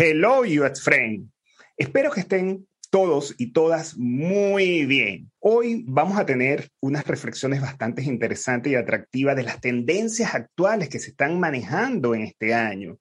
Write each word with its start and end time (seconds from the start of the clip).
Hello, 0.00 0.42
UX 0.42 0.80
Friend. 0.80 1.28
Espero 1.76 2.12
que 2.12 2.20
estén 2.20 2.68
todos 2.88 3.34
y 3.36 3.52
todas 3.52 3.96
muy 3.96 4.86
bien. 4.86 5.32
Hoy 5.40 5.82
vamos 5.88 6.16
a 6.16 6.24
tener 6.24 6.70
unas 6.78 7.04
reflexiones 7.04 7.60
bastante 7.60 8.04
interesantes 8.04 8.72
y 8.72 8.76
atractivas 8.76 9.34
de 9.34 9.42
las 9.42 9.60
tendencias 9.60 10.36
actuales 10.36 10.88
que 10.88 11.00
se 11.00 11.10
están 11.10 11.40
manejando 11.40 12.14
en 12.14 12.22
este 12.22 12.54
año. 12.54 13.00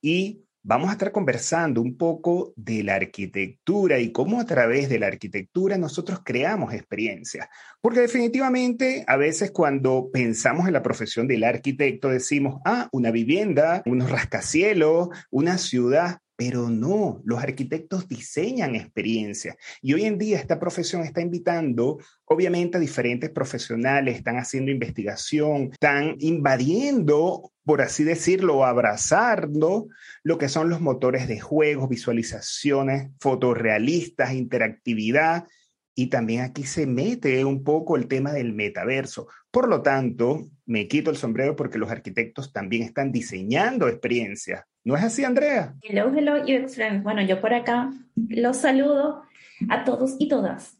Y 0.00 0.46
vamos 0.64 0.90
a 0.90 0.92
estar 0.92 1.10
conversando 1.10 1.80
un 1.80 1.96
poco 1.96 2.52
de 2.56 2.82
la 2.84 2.94
arquitectura 2.94 3.98
y 3.98 4.12
cómo 4.12 4.40
a 4.40 4.46
través 4.46 4.88
de 4.88 4.98
la 4.98 5.08
arquitectura 5.08 5.76
nosotros 5.76 6.20
creamos 6.24 6.72
experiencias. 6.72 7.48
Porque 7.80 8.00
definitivamente 8.00 9.04
a 9.06 9.16
veces 9.16 9.50
cuando 9.50 10.10
pensamos 10.12 10.66
en 10.66 10.74
la 10.74 10.82
profesión 10.82 11.26
del 11.26 11.44
arquitecto 11.44 12.08
decimos, 12.08 12.60
ah, 12.64 12.88
una 12.92 13.10
vivienda, 13.10 13.82
unos 13.86 14.10
rascacielos, 14.10 15.08
una 15.30 15.58
ciudad, 15.58 16.18
pero 16.44 16.68
no, 16.68 17.22
los 17.24 17.40
arquitectos 17.40 18.08
diseñan 18.08 18.74
experiencias. 18.74 19.54
Y 19.80 19.92
hoy 19.92 20.06
en 20.06 20.18
día 20.18 20.40
esta 20.40 20.58
profesión 20.58 21.02
está 21.02 21.20
invitando, 21.20 21.98
obviamente, 22.24 22.78
a 22.78 22.80
diferentes 22.80 23.30
profesionales, 23.30 24.16
están 24.16 24.38
haciendo 24.38 24.72
investigación, 24.72 25.70
están 25.70 26.16
invadiendo, 26.18 27.52
por 27.64 27.80
así 27.80 28.02
decirlo, 28.02 28.64
abrazando 28.64 29.86
lo 30.24 30.36
que 30.36 30.48
son 30.48 30.68
los 30.68 30.80
motores 30.80 31.28
de 31.28 31.38
juegos, 31.38 31.88
visualizaciones 31.88 33.12
fotorrealistas, 33.20 34.32
interactividad. 34.32 35.46
Y 35.94 36.08
también 36.08 36.40
aquí 36.40 36.64
se 36.64 36.88
mete 36.88 37.44
un 37.44 37.62
poco 37.62 37.94
el 37.94 38.08
tema 38.08 38.32
del 38.32 38.52
metaverso. 38.52 39.28
Por 39.52 39.68
lo 39.68 39.82
tanto, 39.82 40.48
me 40.66 40.88
quito 40.88 41.10
el 41.10 41.16
sombrero 41.16 41.54
porque 41.54 41.78
los 41.78 41.92
arquitectos 41.92 42.52
también 42.52 42.82
están 42.82 43.12
diseñando 43.12 43.86
experiencias 43.86 44.64
¿No 44.84 44.96
es 44.96 45.04
así, 45.04 45.22
Andrea? 45.22 45.76
Hello, 45.82 46.12
hello, 46.12 46.42
UX 46.42 46.74
Friends. 46.74 47.04
Bueno, 47.04 47.22
yo 47.22 47.40
por 47.40 47.54
acá 47.54 47.92
los 48.16 48.56
saludo 48.56 49.22
a 49.68 49.84
todos 49.84 50.16
y 50.18 50.26
todas. 50.28 50.76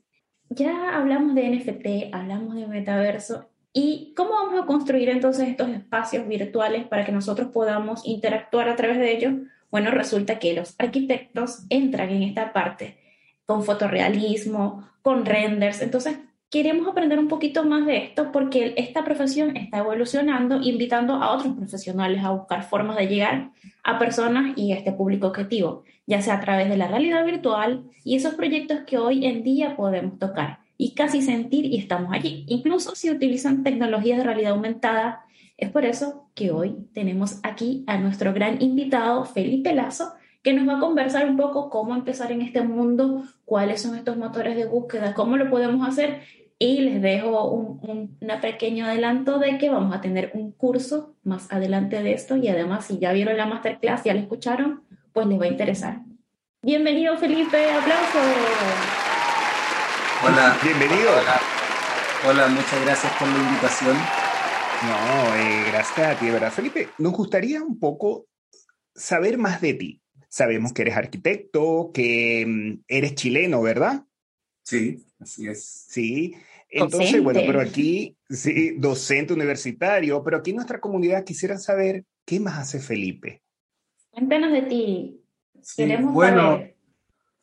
Ya 0.48 0.96
hablamos 0.96 1.36
de 1.36 1.48
NFT, 1.48 2.12
hablamos 2.12 2.56
de 2.56 2.66
metaverso. 2.66 3.48
¿Y 3.72 4.12
cómo 4.16 4.32
vamos 4.32 4.60
a 4.60 4.66
construir 4.66 5.08
entonces 5.08 5.48
estos 5.48 5.68
espacios 5.70 6.26
virtuales 6.26 6.84
para 6.86 7.04
que 7.04 7.12
nosotros 7.12 7.52
podamos 7.52 8.02
interactuar 8.04 8.68
a 8.68 8.74
través 8.74 8.98
de 8.98 9.12
ellos? 9.12 9.34
Bueno, 9.70 9.92
resulta 9.92 10.40
que 10.40 10.52
los 10.52 10.74
arquitectos 10.78 11.64
entran 11.70 12.10
en 12.10 12.24
esta 12.24 12.52
parte 12.52 12.98
con 13.46 13.62
fotorrealismo, 13.62 14.90
con 15.00 15.24
renders. 15.24 15.80
Entonces, 15.80 16.18
queremos 16.52 16.86
aprender 16.86 17.18
un 17.18 17.28
poquito 17.28 17.64
más 17.64 17.86
de 17.86 17.96
esto 17.96 18.30
porque 18.30 18.74
esta 18.76 19.04
profesión 19.04 19.56
está 19.56 19.78
evolucionando, 19.78 20.60
invitando 20.62 21.14
a 21.14 21.32
otros 21.32 21.54
profesionales 21.56 22.22
a 22.22 22.30
buscar 22.30 22.62
formas 22.62 22.98
de 22.98 23.06
llegar 23.06 23.50
a 23.82 23.98
personas 23.98 24.52
y 24.54 24.72
a 24.72 24.76
este 24.76 24.92
público 24.92 25.28
objetivo, 25.28 25.84
ya 26.06 26.20
sea 26.20 26.34
a 26.34 26.40
través 26.40 26.68
de 26.68 26.76
la 26.76 26.88
realidad 26.88 27.24
virtual 27.24 27.84
y 28.04 28.16
esos 28.16 28.34
proyectos 28.34 28.80
que 28.86 28.98
hoy 28.98 29.24
en 29.24 29.42
día 29.42 29.76
podemos 29.76 30.18
tocar 30.18 30.58
y 30.76 30.94
casi 30.94 31.22
sentir 31.22 31.64
y 31.64 31.78
estamos 31.78 32.12
allí. 32.12 32.44
Incluso 32.48 32.94
si 32.94 33.10
utilizan 33.10 33.62
tecnologías 33.62 34.18
de 34.18 34.24
realidad 34.24 34.52
aumentada, 34.52 35.24
es 35.56 35.70
por 35.70 35.86
eso 35.86 36.28
que 36.34 36.50
hoy 36.50 36.76
tenemos 36.92 37.40
aquí 37.44 37.82
a 37.86 37.96
nuestro 37.96 38.34
gran 38.34 38.60
invitado, 38.60 39.24
Felipe 39.24 39.74
Lazo, 39.74 40.12
que 40.42 40.52
nos 40.52 40.68
va 40.68 40.76
a 40.76 40.80
conversar 40.80 41.30
un 41.30 41.36
poco 41.36 41.70
cómo 41.70 41.94
empezar 41.94 42.30
en 42.30 42.42
este 42.42 42.60
mundo, 42.62 43.22
cuáles 43.46 43.80
son 43.80 43.96
estos 43.96 44.18
motores 44.18 44.56
de 44.56 44.66
búsqueda, 44.66 45.14
cómo 45.14 45.36
lo 45.38 45.48
podemos 45.48 45.88
hacer 45.88 46.20
y 46.62 46.80
les 46.80 47.02
dejo 47.02 47.50
un, 47.50 48.16
pequeño 48.40 48.86
adelanto 48.86 49.40
de 49.40 49.58
que 49.58 49.68
vamos 49.68 49.94
a 49.94 50.00
tener 50.00 50.30
un 50.34 50.52
curso 50.52 51.16
más 51.24 51.50
adelante 51.50 52.02
de 52.02 52.12
esto 52.12 52.36
y 52.36 52.48
además 52.48 52.86
si 52.86 52.98
ya 52.98 53.12
vieron 53.12 53.36
la 53.36 53.46
masterclass, 53.46 54.04
ya 54.04 54.14
la 54.14 54.20
escucharon, 54.20 54.84
pues 55.12 55.26
les 55.26 55.40
va 55.40 55.44
a 55.44 55.48
interesar. 55.48 56.02
Bienvenido 56.62 57.16
Felipe, 57.18 57.68
aplauso. 57.68 58.18
Hola. 60.24 60.56
Bienvenido. 60.62 61.10
Hola, 62.28 62.46
muchas 62.46 62.84
gracias 62.84 63.12
por 63.14 63.26
la 63.26 63.38
invitación. 63.38 63.96
No, 63.96 65.36
eh, 65.36 65.64
gracias 65.72 66.16
a 66.16 66.18
ti, 66.18 66.30
verdad. 66.30 66.52
Felipe, 66.52 66.90
nos 66.98 67.12
gustaría 67.12 67.60
un 67.60 67.80
poco 67.80 68.28
saber 68.94 69.36
más 69.36 69.60
de 69.60 69.74
ti. 69.74 70.02
Sabemos 70.28 70.72
que 70.72 70.82
eres 70.82 70.96
arquitecto, 70.96 71.90
que 71.92 72.44
mm, 72.46 72.84
eres 72.86 73.16
chileno, 73.16 73.62
¿verdad? 73.62 74.04
Sí, 74.62 75.04
así 75.18 75.48
es. 75.48 75.86
Sí. 75.88 76.36
Entonces, 76.74 77.22
bueno, 77.22 77.40
pero 77.46 77.60
aquí, 77.60 78.16
sí, 78.30 78.76
docente 78.78 79.34
universitario, 79.34 80.22
pero 80.24 80.38
aquí 80.38 80.50
en 80.50 80.56
nuestra 80.56 80.80
comunidad 80.80 81.22
quisiera 81.22 81.58
saber 81.58 82.04
qué 82.24 82.40
más 82.40 82.58
hace 82.58 82.80
Felipe. 82.80 83.42
Cuéntanos 84.10 84.52
de 84.52 84.62
ti. 84.62 85.20
Queremos 85.76 86.14
bueno, 86.14 86.52
saber. 86.52 86.76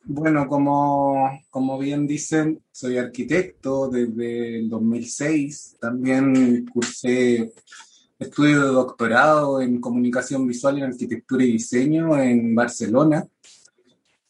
Bueno, 0.02 0.48
como, 0.48 1.30
como 1.48 1.78
bien 1.78 2.08
dicen, 2.08 2.60
soy 2.72 2.98
arquitecto 2.98 3.88
desde 3.88 4.58
el 4.58 4.68
2006. 4.68 5.76
También 5.80 6.66
cursé 6.66 7.52
estudio 8.18 8.60
de 8.62 8.72
doctorado 8.72 9.60
en 9.60 9.80
comunicación 9.80 10.46
visual 10.46 10.78
en 10.78 10.84
arquitectura 10.84 11.44
y 11.44 11.52
diseño 11.52 12.20
en 12.20 12.52
Barcelona. 12.54 13.26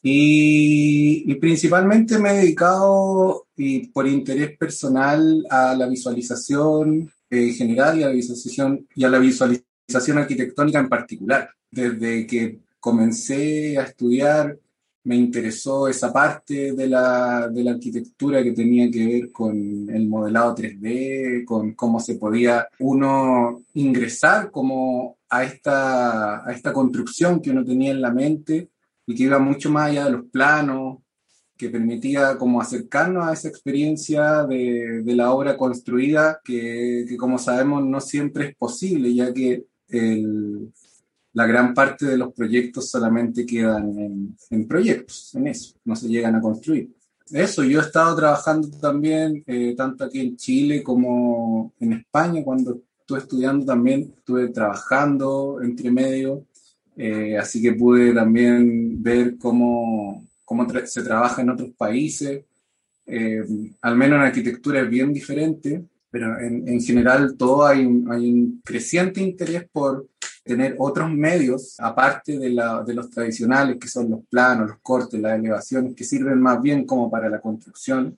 Y, 0.03 1.35
principalmente 1.35 2.19
me 2.19 2.31
he 2.31 2.37
dedicado 2.39 3.47
y 3.57 3.89
por 3.89 4.07
interés 4.07 4.57
personal 4.57 5.45
a 5.51 5.75
la 5.75 5.87
visualización 5.87 7.11
eh, 7.29 7.53
general 7.53 7.99
y 7.99 8.03
a 8.03 8.09
la 8.09 8.15
visualización, 8.15 8.87
y 8.95 9.05
a 9.05 9.09
la 9.09 9.19
visualización 9.19 10.19
arquitectónica 10.19 10.79
en 10.79 10.89
particular. 10.89 11.51
Desde 11.71 12.27
que 12.27 12.61
comencé 12.81 13.79
a 13.79 13.83
estudiar 13.83 14.59
me 15.05 15.17
interesó 15.17 15.89
esa 15.89 16.13
parte 16.13 16.73
de 16.73 16.87
la, 16.87 17.49
de 17.49 17.65
la, 17.65 17.73
arquitectura 17.73 18.43
que 18.43 18.53
tenía 18.53 18.91
que 18.91 19.07
ver 19.07 19.33
con 19.33 19.89
el 19.89 20.07
modelado 20.07 20.55
3D, 20.55 21.45
con 21.45 21.73
cómo 21.73 22.01
se 22.01 22.17
podía 22.17 22.69
uno 22.81 23.63
ingresar 23.75 24.51
como 24.51 25.17
a 25.31 25.45
esta, 25.45 26.47
a 26.47 26.53
esta 26.53 26.73
construcción 26.73 27.41
que 27.41 27.51
uno 27.51 27.65
tenía 27.65 27.93
en 27.93 28.03
la 28.03 28.11
mente 28.11 28.69
y 29.11 29.15
que 29.17 29.25
iba 29.25 29.41
mucho 29.41 29.71
más 29.71 29.91
allá 29.91 30.05
de 30.05 30.13
los 30.13 30.27
planos, 30.27 30.99
que 31.57 31.69
permitía 31.69 32.39
como 32.39 32.61
acercarnos 32.61 33.27
a 33.27 33.33
esa 33.33 33.49
experiencia 33.49 34.45
de, 34.45 35.03
de 35.03 35.17
la 35.17 35.33
obra 35.33 35.57
construida, 35.57 36.41
que, 36.45 37.05
que, 37.09 37.17
como 37.17 37.37
sabemos 37.37 37.85
no 37.85 38.01
siempre 38.01 38.47
es 38.47 38.57
posible, 38.57 39.13
ya 39.13 39.35
que 39.35 39.65
el, 39.89 40.73
la 41.33 41.45
gran 41.45 41.75
parte 41.75 42.07
de 42.07 42.19
los 42.19 42.33
proyectos 42.33 42.89
solamente 42.89 43.45
quedan 43.45 43.99
en, 43.99 44.37
en, 44.49 44.69
proyectos, 44.69 45.35
en 45.35 45.49
eso, 45.49 45.75
no 45.85 45.97
se 45.97 46.07
llegan 46.07 46.37
a 46.37 46.41
construir. 46.41 46.95
Eso, 47.33 47.65
yo 47.65 47.81
he 47.81 47.83
estado 47.83 48.15
trabajando 48.15 48.69
también, 48.79 49.43
eh, 49.45 49.75
tanto 49.77 50.05
aquí 50.05 50.21
en 50.21 50.37
Chile 50.37 50.85
como 50.85 51.73
en 51.81 51.95
España, 51.95 52.45
cuando 52.45 52.81
estuve 53.01 53.19
estudiando 53.19 53.67
también, 53.67 54.15
estuve 54.17 54.51
trabajando 54.51 55.61
entre 55.61 55.91
medio 55.91 56.47
eh, 57.03 57.39
así 57.39 57.63
que 57.63 57.73
pude 57.73 58.13
también 58.13 59.03
ver 59.03 59.39
cómo, 59.39 60.27
cómo 60.45 60.67
se 60.85 61.03
trabaja 61.03 61.41
en 61.41 61.49
otros 61.49 61.71
países. 61.71 62.45
Eh, 63.07 63.43
al 63.81 63.97
menos 63.97 64.17
en 64.17 64.27
arquitectura 64.27 64.83
es 64.83 64.91
bien 64.91 65.11
diferente, 65.11 65.83
pero 66.11 66.39
en, 66.39 66.69
en 66.69 66.79
general 66.83 67.37
todo 67.39 67.67
hay 67.67 67.87
un, 67.87 68.13
hay 68.13 68.31
un, 68.31 68.61
creciente 68.63 69.23
interés 69.23 69.67
por 69.73 70.09
tener 70.45 70.77
otros 70.79 71.11
medios, 71.11 71.75
aparte 71.81 72.39
de, 72.39 72.51
la, 72.51 72.83
de, 72.83 72.93
los 72.93 73.09
tradicionales, 73.09 73.79
que 73.81 73.89
son 73.89 74.11
los 74.11 74.21
planos, 74.29 74.69
los 74.69 74.79
cortes, 74.83 75.19
las 75.19 75.39
elevaciones, 75.39 75.95
que 75.95 76.05
sirven 76.05 76.39
más 76.39 76.61
bien 76.61 76.85
como 76.85 77.11
para 77.11 77.31
la 77.31 77.41
construcción. 77.41 78.15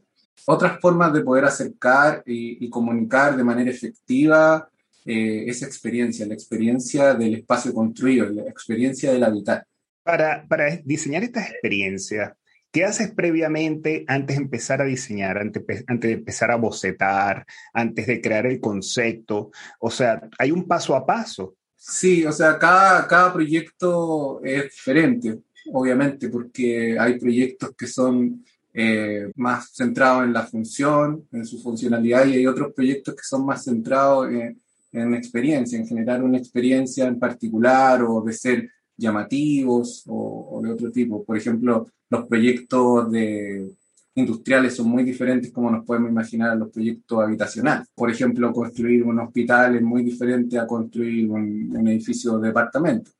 Otras 0.46 0.80
formas 0.80 1.12
de 1.12 1.20
poder 1.20 1.44
acercar 1.44 2.24
y, 2.26 2.64
y 2.64 2.68
comunicar 2.68 3.36
de 3.36 3.44
manera 3.44 3.70
efectiva 3.70 4.68
eh, 5.04 5.44
esa 5.48 5.66
experiencia, 5.66 6.26
la 6.26 6.34
experiencia 6.34 7.14
del 7.14 7.34
espacio 7.34 7.74
construido, 7.74 8.28
la 8.28 8.42
experiencia 8.42 9.12
del 9.12 9.24
habitat. 9.24 9.64
Para, 10.02 10.46
para 10.46 10.76
diseñar 10.84 11.24
estas 11.24 11.50
experiencias, 11.50 12.32
¿qué 12.70 12.84
haces 12.84 13.10
previamente 13.10 14.04
antes 14.06 14.36
de 14.36 14.42
empezar 14.42 14.80
a 14.80 14.84
diseñar, 14.84 15.38
antes, 15.38 15.62
antes 15.86 16.08
de 16.08 16.14
empezar 16.14 16.50
a 16.50 16.56
bocetar, 16.56 17.44
antes 17.72 18.06
de 18.06 18.20
crear 18.20 18.46
el 18.46 18.60
concepto? 18.60 19.50
O 19.80 19.90
sea, 19.90 20.28
hay 20.38 20.52
un 20.52 20.66
paso 20.66 20.94
a 20.94 21.04
paso. 21.04 21.56
Sí, 21.76 22.24
o 22.24 22.30
sea, 22.30 22.58
cada, 22.58 23.08
cada 23.08 23.32
proyecto 23.32 24.40
es 24.44 24.64
diferente, 24.64 25.40
obviamente, 25.72 26.28
porque 26.28 26.96
hay 26.96 27.18
proyectos 27.18 27.72
que 27.76 27.88
son 27.88 28.44
eh, 28.72 29.32
más 29.34 29.70
centrados 29.74 30.24
en 30.24 30.32
la 30.32 30.46
función, 30.46 31.26
en 31.32 31.44
su 31.44 31.60
funcionalidad, 31.60 32.24
y 32.26 32.34
hay 32.34 32.46
otros 32.46 32.72
proyectos 32.72 33.16
que 33.16 33.24
son 33.24 33.44
más 33.44 33.64
centrados 33.64 34.30
en, 34.30 34.61
en 34.92 35.14
experiencia, 35.14 35.78
en 35.78 35.86
generar 35.86 36.22
una 36.22 36.38
experiencia 36.38 37.06
en 37.06 37.18
particular 37.18 38.02
o 38.02 38.22
de 38.22 38.32
ser 38.32 38.70
llamativos 38.96 40.04
o, 40.06 40.50
o 40.52 40.62
de 40.62 40.72
otro 40.72 40.90
tipo. 40.90 41.24
Por 41.24 41.36
ejemplo, 41.36 41.86
los 42.10 42.26
proyectos 42.26 43.10
de, 43.10 43.72
industriales 44.14 44.76
son 44.76 44.88
muy 44.88 45.04
diferentes 45.04 45.52
como 45.52 45.70
nos 45.70 45.84
podemos 45.84 46.10
imaginar 46.10 46.56
los 46.56 46.70
proyectos 46.70 47.22
habitacionales. 47.22 47.88
Por 47.94 48.10
ejemplo, 48.10 48.52
construir 48.52 49.02
un 49.04 49.18
hospital 49.20 49.76
es 49.76 49.82
muy 49.82 50.02
diferente 50.02 50.58
a 50.58 50.66
construir 50.66 51.30
un, 51.30 51.74
un 51.74 51.88
edificio 51.88 52.38
de 52.38 52.48
departamento. 52.48 53.10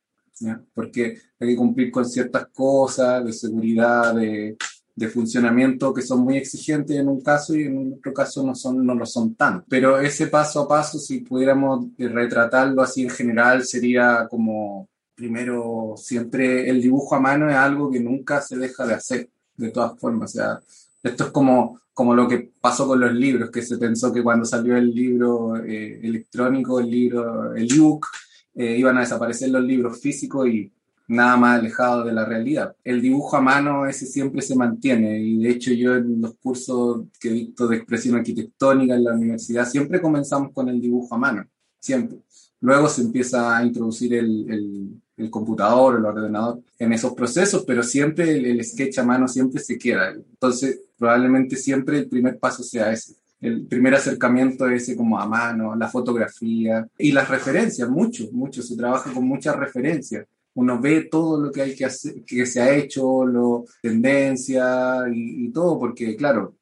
porque 0.73 1.17
hay 1.39 1.47
que 1.47 1.55
cumplir 1.55 1.91
con 1.91 2.05
ciertas 2.05 2.47
cosas 2.47 3.25
de 3.25 3.33
seguridad, 3.33 4.15
de, 4.15 4.57
de, 4.95 5.07
funcionamiento 5.09 5.93
que 5.93 6.01
son 6.01 6.21
muy 6.21 6.37
exigentes 6.37 6.97
en 6.97 7.07
un 7.07 7.21
caso 7.21 7.55
y 7.55 7.63
en 7.63 7.93
otro 7.93 8.13
caso 8.13 8.43
no, 8.43 8.55
son, 8.55 8.85
no 8.85 8.95
lo 8.95 9.05
son 9.05 9.35
tanto. 9.35 9.65
Pero 9.69 9.99
ese 9.99 10.27
paso 10.27 10.61
a 10.61 10.67
paso, 10.67 10.99
si 10.99 11.19
pudiéramos 11.19 11.87
retratarlo 11.97 12.81
así 12.81 13.03
en 13.03 13.09
general, 13.09 13.63
sería 13.63 14.27
como, 14.29 14.89
primero, 15.15 15.95
siempre 15.97 16.69
el 16.69 16.81
dibujo 16.81 17.15
a 17.15 17.19
mano 17.19 17.49
es 17.49 17.55
algo 17.55 17.91
que 17.91 17.99
nunca 17.99 18.41
se 18.41 18.57
deja 18.57 18.85
de 18.85 18.93
hacer, 18.93 19.29
de 19.57 19.71
todas 19.71 19.99
formas. 19.99 20.31
O 20.31 20.33
sea, 20.33 20.59
esto 21.03 21.25
es 21.25 21.31
como, 21.31 21.81
como 21.93 22.15
lo 22.15 22.27
que 22.27 22.51
pasó 22.59 22.87
con 22.87 22.99
los 22.99 23.13
libros, 23.13 23.51
que 23.51 23.61
se 23.61 23.77
pensó 23.77 24.11
que 24.11 24.23
cuando 24.23 24.45
salió 24.45 24.75
el 24.77 24.93
libro 24.93 25.57
eh, 25.57 25.99
electrónico, 26.01 26.79
el 26.79 26.89
libro, 26.89 27.53
el 27.53 27.71
ebook, 27.71 28.07
eh, 28.55 28.77
iban 28.77 28.97
a 28.97 29.01
desaparecer 29.01 29.49
los 29.49 29.63
libros 29.63 29.99
físicos 29.99 30.47
y 30.47 30.71
nada 31.07 31.37
más 31.37 31.59
alejado 31.59 32.03
de 32.03 32.13
la 32.13 32.25
realidad. 32.25 32.75
El 32.83 33.01
dibujo 33.01 33.37
a 33.37 33.41
mano 33.41 33.85
ese 33.87 34.05
siempre 34.05 34.41
se 34.41 34.55
mantiene 34.55 35.19
y 35.19 35.37
de 35.37 35.49
hecho 35.49 35.71
yo 35.73 35.95
en 35.95 36.21
los 36.21 36.35
cursos 36.35 37.05
que 37.19 37.29
dicto 37.29 37.67
de 37.67 37.77
expresión 37.77 38.15
arquitectónica 38.15 38.95
en 38.95 39.03
la 39.03 39.13
universidad 39.13 39.67
siempre 39.67 40.01
comenzamos 40.01 40.51
con 40.53 40.69
el 40.69 40.79
dibujo 40.79 41.15
a 41.15 41.17
mano, 41.17 41.45
siempre. 41.79 42.19
Luego 42.61 42.87
se 42.87 43.01
empieza 43.01 43.57
a 43.57 43.65
introducir 43.65 44.13
el, 44.13 44.49
el, 44.49 45.01
el 45.17 45.29
computador 45.29 45.97
el 45.99 46.05
ordenador 46.05 46.61
en 46.79 46.93
esos 46.93 47.13
procesos, 47.13 47.65
pero 47.67 47.83
siempre 47.83 48.31
el, 48.31 48.45
el 48.45 48.63
sketch 48.63 48.99
a 48.99 49.03
mano 49.03 49.27
siempre 49.27 49.61
se 49.61 49.77
queda. 49.77 50.11
Entonces 50.11 50.81
probablemente 50.97 51.57
siempre 51.57 51.99
el 51.99 52.07
primer 52.07 52.39
paso 52.39 52.63
sea 52.63 52.91
ese 52.91 53.15
el 53.43 53.67
primer 53.67 53.93
acercamiento 53.93 54.69
ese 54.69 54.95
como 54.95 55.19
a 55.19 55.27
mano, 55.27 55.75
la 55.75 55.89
fotografía 55.89 56.87
y 56.97 57.11
las 57.11 57.27
referencias, 57.29 57.89
mucho, 57.89 58.29
mucho, 58.31 58.63
se 58.63 58.77
trabaja 58.77 59.11
con 59.11 59.27
muchas 59.27 59.57
referencias. 59.57 60.25
Uno 60.55 60.79
ve 60.79 61.07
todo 61.11 61.41
lo 61.41 61.51
que 61.51 61.61
hay 61.61 61.75
que 61.75 61.85
hacer, 61.85 62.23
que 62.25 62.45
se 62.45 62.61
ha 62.61 62.75
hecho, 62.75 63.25
lo, 63.25 63.65
tendencia 63.81 65.03
y, 65.11 65.49
todo, 65.51 65.79
porque 65.79 66.15
claro, 66.15 66.55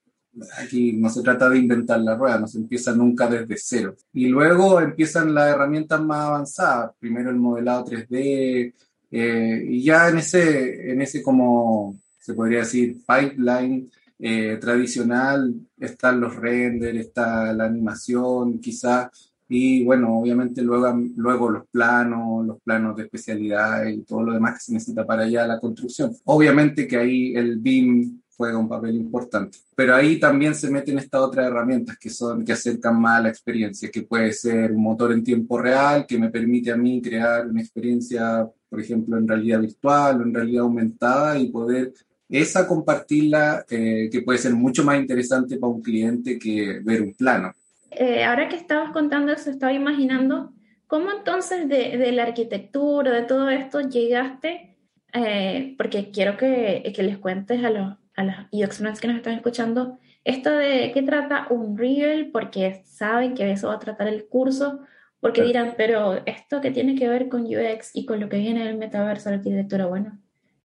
aquí 0.57 0.93
no 0.93 1.09
se 1.09 1.21
trata 1.21 1.49
de 1.49 1.59
inventar 1.59 1.99
la 2.01 2.15
rueda, 2.15 2.39
no 2.39 2.47
se 2.47 2.59
empieza 2.59 2.93
nunca 2.93 3.27
desde 3.27 3.55
cero. 3.57 3.95
Y 4.13 4.27
luego 4.27 4.79
empiezan 4.79 5.33
las 5.33 5.53
herramientas 5.53 6.01
más 6.01 6.27
avanzadas, 6.27 6.91
primero 6.99 7.29
el 7.29 7.37
modelado 7.37 7.85
3D, 7.85 8.73
eh, 9.11 9.65
y 9.67 9.83
ya 9.83 10.09
en 10.09 10.19
ese, 10.19 10.91
en 10.91 11.01
ese 11.01 11.21
como 11.21 11.99
se 12.17 12.33
podría 12.33 12.59
decir 12.59 12.97
pipeline 13.05 13.91
eh, 14.23 14.57
tradicional 14.61 15.53
están 15.79 16.21
los 16.21 16.35
renders, 16.35 16.99
está 16.99 17.51
la 17.53 17.65
animación, 17.65 18.59
quizás, 18.59 19.30
y 19.53 19.83
bueno, 19.83 20.17
obviamente 20.17 20.61
luego, 20.61 20.97
luego 21.17 21.49
los 21.49 21.67
planos, 21.67 22.45
los 22.45 22.61
planos 22.61 22.95
de 22.95 23.03
especialidad 23.03 23.85
y 23.85 24.01
todo 24.03 24.23
lo 24.23 24.33
demás 24.33 24.53
que 24.53 24.59
se 24.61 24.71
necesita 24.71 25.05
para 25.05 25.23
allá 25.23 25.45
la 25.45 25.59
construcción. 25.59 26.15
Obviamente 26.23 26.87
que 26.87 26.95
ahí 26.95 27.35
el 27.35 27.57
BIM 27.57 28.21
juega 28.37 28.57
un 28.57 28.69
papel 28.69 28.95
importante, 28.95 29.57
pero 29.75 29.93
ahí 29.93 30.17
también 30.21 30.55
se 30.55 30.71
meten 30.71 30.99
estas 30.99 31.19
otras 31.19 31.47
herramientas 31.47 31.97
que 31.97 32.09
son 32.09 32.45
que 32.45 32.53
acercan 32.53 33.01
más 33.01 33.19
a 33.19 33.23
la 33.23 33.29
experiencia, 33.29 33.91
que 33.91 34.03
puede 34.03 34.31
ser 34.31 34.71
un 34.71 34.83
motor 34.83 35.11
en 35.11 35.21
tiempo 35.21 35.59
real 35.59 36.05
que 36.07 36.17
me 36.17 36.29
permite 36.29 36.71
a 36.71 36.77
mí 36.77 37.01
crear 37.01 37.45
una 37.45 37.59
experiencia, 37.59 38.49
por 38.69 38.79
ejemplo, 38.79 39.17
en 39.17 39.27
realidad 39.27 39.59
virtual 39.59 40.21
o 40.21 40.23
en 40.23 40.33
realidad 40.33 40.63
aumentada 40.63 41.37
y 41.37 41.51
poder 41.51 41.91
esa 42.29 42.65
compartirla, 42.65 43.65
eh, 43.69 44.07
que 44.09 44.21
puede 44.21 44.39
ser 44.39 44.53
mucho 44.53 44.85
más 44.85 44.97
interesante 44.97 45.57
para 45.57 45.73
un 45.73 45.81
cliente 45.81 46.39
que 46.39 46.79
ver 46.81 47.01
un 47.01 47.13
plano. 47.13 47.51
Eh, 47.91 48.23
ahora 48.23 48.49
que 48.49 48.55
estabas 48.55 48.91
contando 48.91 49.31
eso, 49.31 49.49
estaba 49.49 49.73
imaginando 49.73 50.53
cómo 50.87 51.11
entonces 51.11 51.69
de, 51.69 51.97
de 51.97 52.11
la 52.11 52.23
arquitectura, 52.23 53.11
de 53.11 53.23
todo 53.23 53.49
esto, 53.49 53.81
llegaste, 53.81 54.77
eh, 55.13 55.75
porque 55.77 56.11
quiero 56.11 56.37
que, 56.37 56.91
que, 56.95 57.03
les 57.03 57.17
cuentes 57.17 57.63
a 57.63 57.69
los, 57.69 57.97
a 58.15 58.23
los 58.23 58.35
UX 58.51 58.99
que 58.99 59.07
nos 59.07 59.17
están 59.17 59.35
escuchando, 59.35 59.99
esto 60.23 60.51
de 60.51 60.91
qué 60.93 61.01
trata 61.01 61.47
Unreal, 61.49 62.29
porque 62.31 62.81
saben 62.85 63.33
que 63.33 63.51
eso 63.51 63.67
va 63.69 63.75
a 63.75 63.79
tratar 63.79 64.07
el 64.07 64.27
curso, 64.27 64.79
porque 65.19 65.43
dirán, 65.43 65.75
pero 65.77 66.25
esto 66.25 66.61
que 66.61 66.71
tiene 66.71 66.95
que 66.95 67.07
ver 67.07 67.29
con 67.29 67.45
UX 67.45 67.91
y 67.93 68.05
con 68.05 68.19
lo 68.19 68.29
que 68.29 68.37
viene 68.37 68.65
del 68.65 68.77
metaverso, 68.77 69.29
la 69.29 69.37
arquitectura, 69.37 69.85
bueno, 69.85 70.19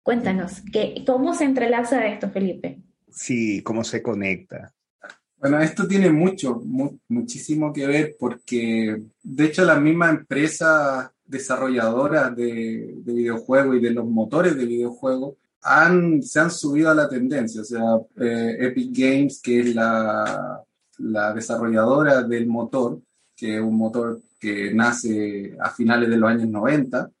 Cuéntanos, 0.03 0.61
¿qué, 0.73 1.01
¿cómo 1.07 1.33
se 1.33 1.45
entrelaza 1.45 2.05
esto, 2.07 2.29
Felipe? 2.29 2.81
Sí, 3.09 3.63
cómo 3.63 3.85
se 3.85 4.03
conecta. 4.03 4.73
Bueno, 5.43 5.59
esto 5.59 5.85
tiene 5.85 6.09
mucho, 6.09 6.61
muchísimo 7.09 7.73
que 7.73 7.85
ver 7.85 8.15
porque, 8.17 9.03
de 9.21 9.43
hecho, 9.43 9.65
las 9.65 9.81
mismas 9.81 10.11
empresas 10.11 11.11
desarrolladoras 11.25 12.33
de, 12.33 12.93
de 12.99 13.13
videojuegos 13.13 13.75
y 13.75 13.81
de 13.81 13.89
los 13.89 14.05
motores 14.05 14.55
de 14.55 14.65
videojuegos 14.65 15.35
han, 15.61 16.23
se 16.23 16.39
han 16.39 16.49
subido 16.49 16.91
a 16.91 16.95
la 16.95 17.09
tendencia. 17.09 17.59
O 17.59 17.65
sea, 17.65 17.83
eh, 18.21 18.55
Epic 18.57 18.97
Games, 18.97 19.41
que 19.41 19.59
es 19.59 19.75
la, 19.75 20.63
la 20.99 21.33
desarrolladora 21.33 22.23
del 22.23 22.47
motor, 22.47 23.01
que 23.35 23.57
es 23.57 23.61
un 23.61 23.75
motor 23.75 24.21
que 24.39 24.73
nace 24.73 25.57
a 25.59 25.71
finales 25.71 26.09
de 26.09 26.15
los 26.15 26.29
años 26.29 26.47
90, 26.47 27.11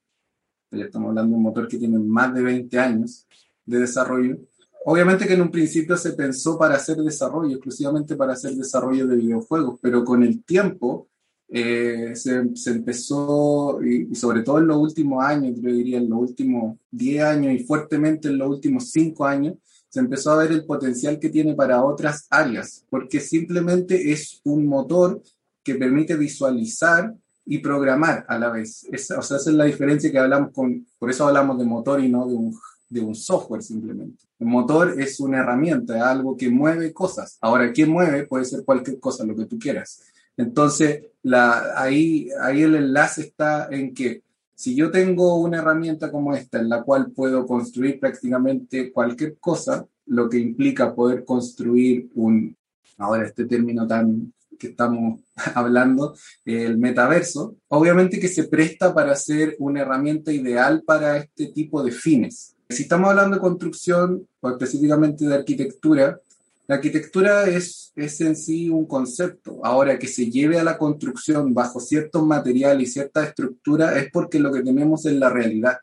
ya 0.71 0.85
estamos 0.85 1.09
hablando 1.09 1.31
de 1.31 1.35
un 1.35 1.43
motor 1.43 1.67
que 1.67 1.77
tiene 1.77 1.99
más 1.99 2.33
de 2.33 2.41
20 2.41 2.79
años 2.79 3.27
de 3.65 3.79
desarrollo. 3.79 4.37
Obviamente 4.85 5.25
que 5.25 5.33
en 5.33 5.41
un 5.41 5.51
principio 5.51 5.95
se 5.95 6.13
pensó 6.13 6.57
para 6.57 6.75
hacer 6.75 6.97
desarrollo, 6.97 7.55
exclusivamente 7.55 8.15
para 8.15 8.33
hacer 8.33 8.53
desarrollo 8.53 9.07
de 9.07 9.15
videojuegos, 9.15 9.79
pero 9.81 10.03
con 10.03 10.23
el 10.23 10.43
tiempo 10.43 11.07
eh, 11.47 12.13
se, 12.15 12.43
empezó, 12.71 13.79
y, 13.83 14.13
sobre 14.15 14.41
todo 14.41 14.59
en 14.59 14.67
los 14.67 14.77
últimos 14.77 15.23
años, 15.23 15.55
yo 15.61 15.71
diría 15.71 15.99
en 15.99 16.09
los 16.09 16.19
últimos 16.19 16.77
10 16.91 17.23
años 17.23 17.53
y 17.53 17.63
fuertemente 17.63 18.27
en 18.27 18.37
los 18.39 18.49
últimos 18.49 18.89
5 18.91 19.25
años, 19.25 19.55
se 19.87 19.99
empezó 19.99 20.31
a 20.31 20.37
ver 20.37 20.51
el 20.51 20.65
potencial 20.65 21.19
que 21.19 21.29
tiene 21.29 21.53
para 21.53 21.83
otras 21.83 22.25
áreas, 22.29 22.83
porque 22.89 23.19
simplemente 23.19 24.11
es 24.11 24.41
un 24.43 24.65
motor 24.65 25.21
que 25.63 25.75
permite 25.75 26.17
visualizar 26.17 27.13
y 27.45 27.59
programar 27.59 28.25
a 28.27 28.39
la 28.39 28.49
vez. 28.49 28.87
O 28.91 29.21
sea, 29.21 29.37
esa 29.37 29.49
es 29.49 29.55
la 29.55 29.65
diferencia 29.65 30.11
que 30.11 30.17
hablamos 30.17 30.51
con, 30.51 30.85
por 30.97 31.09
eso 31.11 31.27
hablamos 31.27 31.59
de 31.59 31.65
motor 31.65 32.03
y 32.03 32.09
no 32.09 32.27
de 32.27 32.33
un, 32.33 32.57
de 32.93 33.01
un 33.01 33.15
software 33.15 33.63
simplemente. 33.63 34.23
El 34.39 34.47
motor 34.47 34.99
es 35.01 35.19
una 35.19 35.39
herramienta, 35.39 36.09
algo 36.09 36.37
que 36.37 36.49
mueve 36.49 36.93
cosas. 36.93 37.37
Ahora, 37.41 37.73
¿qué 37.73 37.85
mueve? 37.85 38.27
Puede 38.27 38.45
ser 38.45 38.63
cualquier 38.63 38.99
cosa, 38.99 39.25
lo 39.25 39.35
que 39.35 39.45
tú 39.45 39.57
quieras. 39.57 40.01
Entonces, 40.37 41.03
la, 41.23 41.79
ahí, 41.79 42.29
ahí 42.41 42.61
el 42.61 42.75
enlace 42.75 43.21
está 43.21 43.67
en 43.71 43.93
que 43.93 44.21
si 44.55 44.75
yo 44.75 44.91
tengo 44.91 45.35
una 45.35 45.57
herramienta 45.57 46.11
como 46.11 46.35
esta 46.35 46.59
en 46.59 46.69
la 46.69 46.83
cual 46.83 47.11
puedo 47.11 47.45
construir 47.45 47.99
prácticamente 47.99 48.91
cualquier 48.91 49.37
cosa, 49.39 49.85
lo 50.05 50.29
que 50.29 50.37
implica 50.37 50.93
poder 50.93 51.25
construir 51.25 52.09
un, 52.13 52.55
ahora 52.97 53.25
este 53.25 53.45
término 53.45 53.87
tan 53.87 54.33
que 54.59 54.67
estamos 54.67 55.19
hablando, 55.55 56.15
el 56.45 56.77
metaverso, 56.77 57.55
obviamente 57.67 58.19
que 58.19 58.27
se 58.27 58.45
presta 58.45 58.93
para 58.93 59.15
ser 59.15 59.55
una 59.59 59.81
herramienta 59.81 60.31
ideal 60.31 60.83
para 60.85 61.17
este 61.17 61.47
tipo 61.47 61.83
de 61.83 61.91
fines. 61.91 62.52
Si 62.73 62.83
estamos 62.83 63.09
hablando 63.09 63.35
de 63.35 63.41
construcción 63.41 64.27
o 64.41 64.49
específicamente 64.49 65.25
de 65.25 65.35
arquitectura, 65.35 66.19
la 66.67 66.75
arquitectura 66.75 67.45
es, 67.45 67.91
es 67.95 68.21
en 68.21 68.35
sí 68.35 68.69
un 68.69 68.85
concepto. 68.85 69.59
Ahora, 69.63 69.99
que 69.99 70.07
se 70.07 70.29
lleve 70.29 70.59
a 70.59 70.63
la 70.63 70.77
construcción 70.77 71.53
bajo 71.53 71.79
ciertos 71.79 72.25
materiales 72.25 72.89
y 72.89 72.91
cierta 72.91 73.23
estructura 73.25 73.97
es 73.99 74.09
porque 74.11 74.39
lo 74.39 74.51
que 74.51 74.61
tenemos 74.61 75.05
es 75.05 75.13
la 75.13 75.29
realidad. 75.29 75.77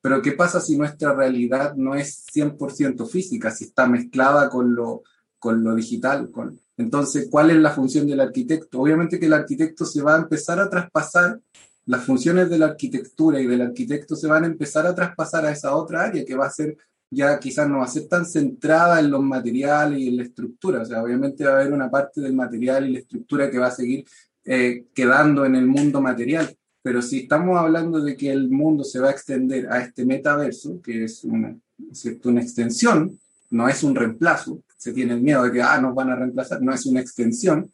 Pero 0.00 0.20
¿qué 0.20 0.32
pasa 0.32 0.60
si 0.60 0.76
nuestra 0.76 1.14
realidad 1.14 1.74
no 1.76 1.94
es 1.94 2.26
100% 2.34 3.08
física, 3.08 3.50
si 3.50 3.64
está 3.64 3.86
mezclada 3.86 4.50
con 4.50 4.74
lo, 4.74 5.02
con 5.38 5.64
lo 5.64 5.74
digital? 5.74 6.30
Con... 6.30 6.60
Entonces, 6.76 7.28
¿cuál 7.30 7.50
es 7.50 7.56
la 7.56 7.70
función 7.70 8.06
del 8.06 8.20
arquitecto? 8.20 8.80
Obviamente 8.80 9.18
que 9.18 9.26
el 9.26 9.32
arquitecto 9.32 9.86
se 9.86 10.02
va 10.02 10.16
a 10.16 10.18
empezar 10.18 10.60
a 10.60 10.68
traspasar, 10.68 11.40
las 11.86 12.04
funciones 12.04 12.48
de 12.50 12.58
la 12.58 12.66
arquitectura 12.66 13.40
y 13.40 13.46
del 13.46 13.62
arquitecto 13.62 14.16
se 14.16 14.26
van 14.26 14.44
a 14.44 14.46
empezar 14.46 14.86
a 14.86 14.94
traspasar 14.94 15.44
a 15.44 15.52
esa 15.52 15.74
otra 15.74 16.04
área 16.04 16.24
que 16.24 16.34
va 16.34 16.46
a 16.46 16.50
ser 16.50 16.76
ya 17.10 17.38
quizás 17.38 17.68
no 17.68 17.78
va 17.78 17.84
a 17.84 17.88
ser 17.88 18.08
tan 18.08 18.26
centrada 18.26 19.00
en 19.00 19.10
los 19.10 19.22
materiales 19.22 20.00
y 20.00 20.08
en 20.08 20.16
la 20.16 20.22
estructura. 20.24 20.82
O 20.82 20.84
sea, 20.84 21.02
obviamente 21.02 21.44
va 21.44 21.52
a 21.52 21.60
haber 21.60 21.72
una 21.72 21.90
parte 21.90 22.20
del 22.20 22.34
material 22.34 22.88
y 22.88 22.92
la 22.92 22.98
estructura 22.98 23.50
que 23.50 23.58
va 23.58 23.68
a 23.68 23.70
seguir 23.70 24.04
eh, 24.44 24.86
quedando 24.94 25.44
en 25.44 25.54
el 25.54 25.66
mundo 25.66 26.00
material. 26.00 26.56
Pero 26.82 27.00
si 27.00 27.20
estamos 27.20 27.58
hablando 27.58 28.00
de 28.00 28.16
que 28.16 28.30
el 28.30 28.50
mundo 28.50 28.84
se 28.84 29.00
va 29.00 29.08
a 29.08 29.12
extender 29.12 29.70
a 29.72 29.80
este 29.80 30.04
metaverso, 30.04 30.82
que 30.82 31.04
es 31.04 31.24
una, 31.24 31.56
¿cierto? 31.92 32.28
una 32.28 32.42
extensión, 32.42 33.18
no 33.50 33.68
es 33.68 33.82
un 33.82 33.94
reemplazo, 33.94 34.62
se 34.76 34.92
tiene 34.92 35.14
el 35.14 35.22
miedo 35.22 35.44
de 35.44 35.52
que 35.52 35.62
ah, 35.62 35.80
nos 35.80 35.94
van 35.94 36.10
a 36.10 36.16
reemplazar, 36.16 36.60
no 36.60 36.74
es 36.74 36.84
una 36.84 37.00
extensión, 37.00 37.70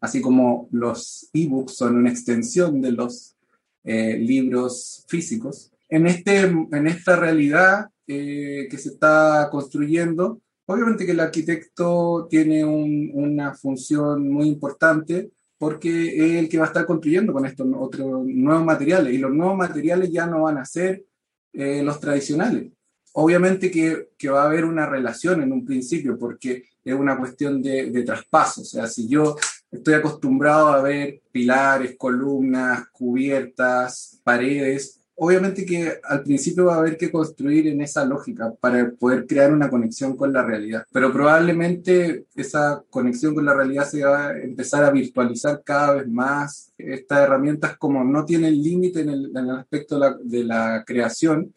así 0.00 0.20
como 0.20 0.68
los 0.72 1.30
ebooks 1.32 1.74
son 1.74 1.96
una 1.96 2.10
extensión 2.10 2.82
de 2.82 2.92
los 2.92 3.34
eh, 3.84 4.16
libros 4.18 5.04
físicos. 5.08 5.72
En, 5.88 6.06
este, 6.06 6.40
en 6.40 6.86
esta 6.86 7.16
realidad 7.16 7.86
eh, 8.06 8.68
que 8.70 8.78
se 8.78 8.90
está 8.90 9.48
construyendo, 9.50 10.40
obviamente 10.66 11.06
que 11.06 11.12
el 11.12 11.20
arquitecto 11.20 12.26
tiene 12.28 12.64
un, 12.64 13.10
una 13.14 13.54
función 13.54 14.28
muy 14.28 14.48
importante 14.48 15.30
porque 15.58 16.16
es 16.16 16.36
el 16.36 16.48
que 16.48 16.58
va 16.58 16.64
a 16.64 16.68
estar 16.68 16.86
construyendo 16.86 17.32
con 17.32 17.44
estos 17.44 17.66
otros 17.78 18.24
nuevos 18.24 18.64
materiales 18.64 19.12
y 19.12 19.18
los 19.18 19.30
nuevos 19.30 19.56
materiales 19.56 20.10
ya 20.10 20.26
no 20.26 20.42
van 20.42 20.58
a 20.58 20.64
ser 20.64 21.04
eh, 21.52 21.82
los 21.82 22.00
tradicionales. 22.00 22.72
Obviamente 23.12 23.70
que, 23.70 24.10
que, 24.16 24.30
va 24.30 24.44
a 24.44 24.46
haber 24.46 24.64
una 24.64 24.86
relación 24.86 25.42
en 25.42 25.52
un 25.52 25.64
principio 25.64 26.16
porque 26.16 26.64
es 26.82 26.94
una 26.94 27.18
cuestión 27.18 27.60
de, 27.60 27.90
de 27.90 28.02
traspaso. 28.04 28.62
O 28.62 28.64
sea, 28.64 28.86
si 28.86 29.08
yo 29.08 29.36
estoy 29.70 29.94
acostumbrado 29.94 30.68
a 30.68 30.82
ver 30.82 31.20
pilares, 31.32 31.96
columnas, 31.96 32.88
cubiertas, 32.88 34.20
paredes, 34.24 35.00
obviamente 35.22 35.66
que 35.66 36.00
al 36.02 36.22
principio 36.22 36.64
va 36.64 36.76
a 36.76 36.78
haber 36.78 36.96
que 36.96 37.12
construir 37.12 37.66
en 37.66 37.82
esa 37.82 38.06
lógica 38.06 38.54
para 38.58 38.90
poder 38.92 39.26
crear 39.26 39.52
una 39.52 39.68
conexión 39.68 40.16
con 40.16 40.32
la 40.32 40.42
realidad, 40.42 40.86
pero 40.92 41.12
probablemente 41.12 42.24
esa 42.34 42.82
conexión 42.88 43.34
con 43.34 43.44
la 43.44 43.52
realidad 43.52 43.86
se 43.86 44.02
va 44.02 44.28
a 44.28 44.38
empezar 44.38 44.82
a 44.82 44.90
virtualizar 44.90 45.60
cada 45.62 45.96
vez 45.96 46.08
más. 46.08 46.72
Estas 46.78 47.20
herramientas 47.20 47.76
como 47.76 48.02
no 48.02 48.24
tienen 48.24 48.62
límite 48.62 49.00
en, 49.00 49.10
el, 49.10 49.50
aspecto 49.50 50.00
de 50.22 50.44
la, 50.44 50.84
creación, 50.86 51.52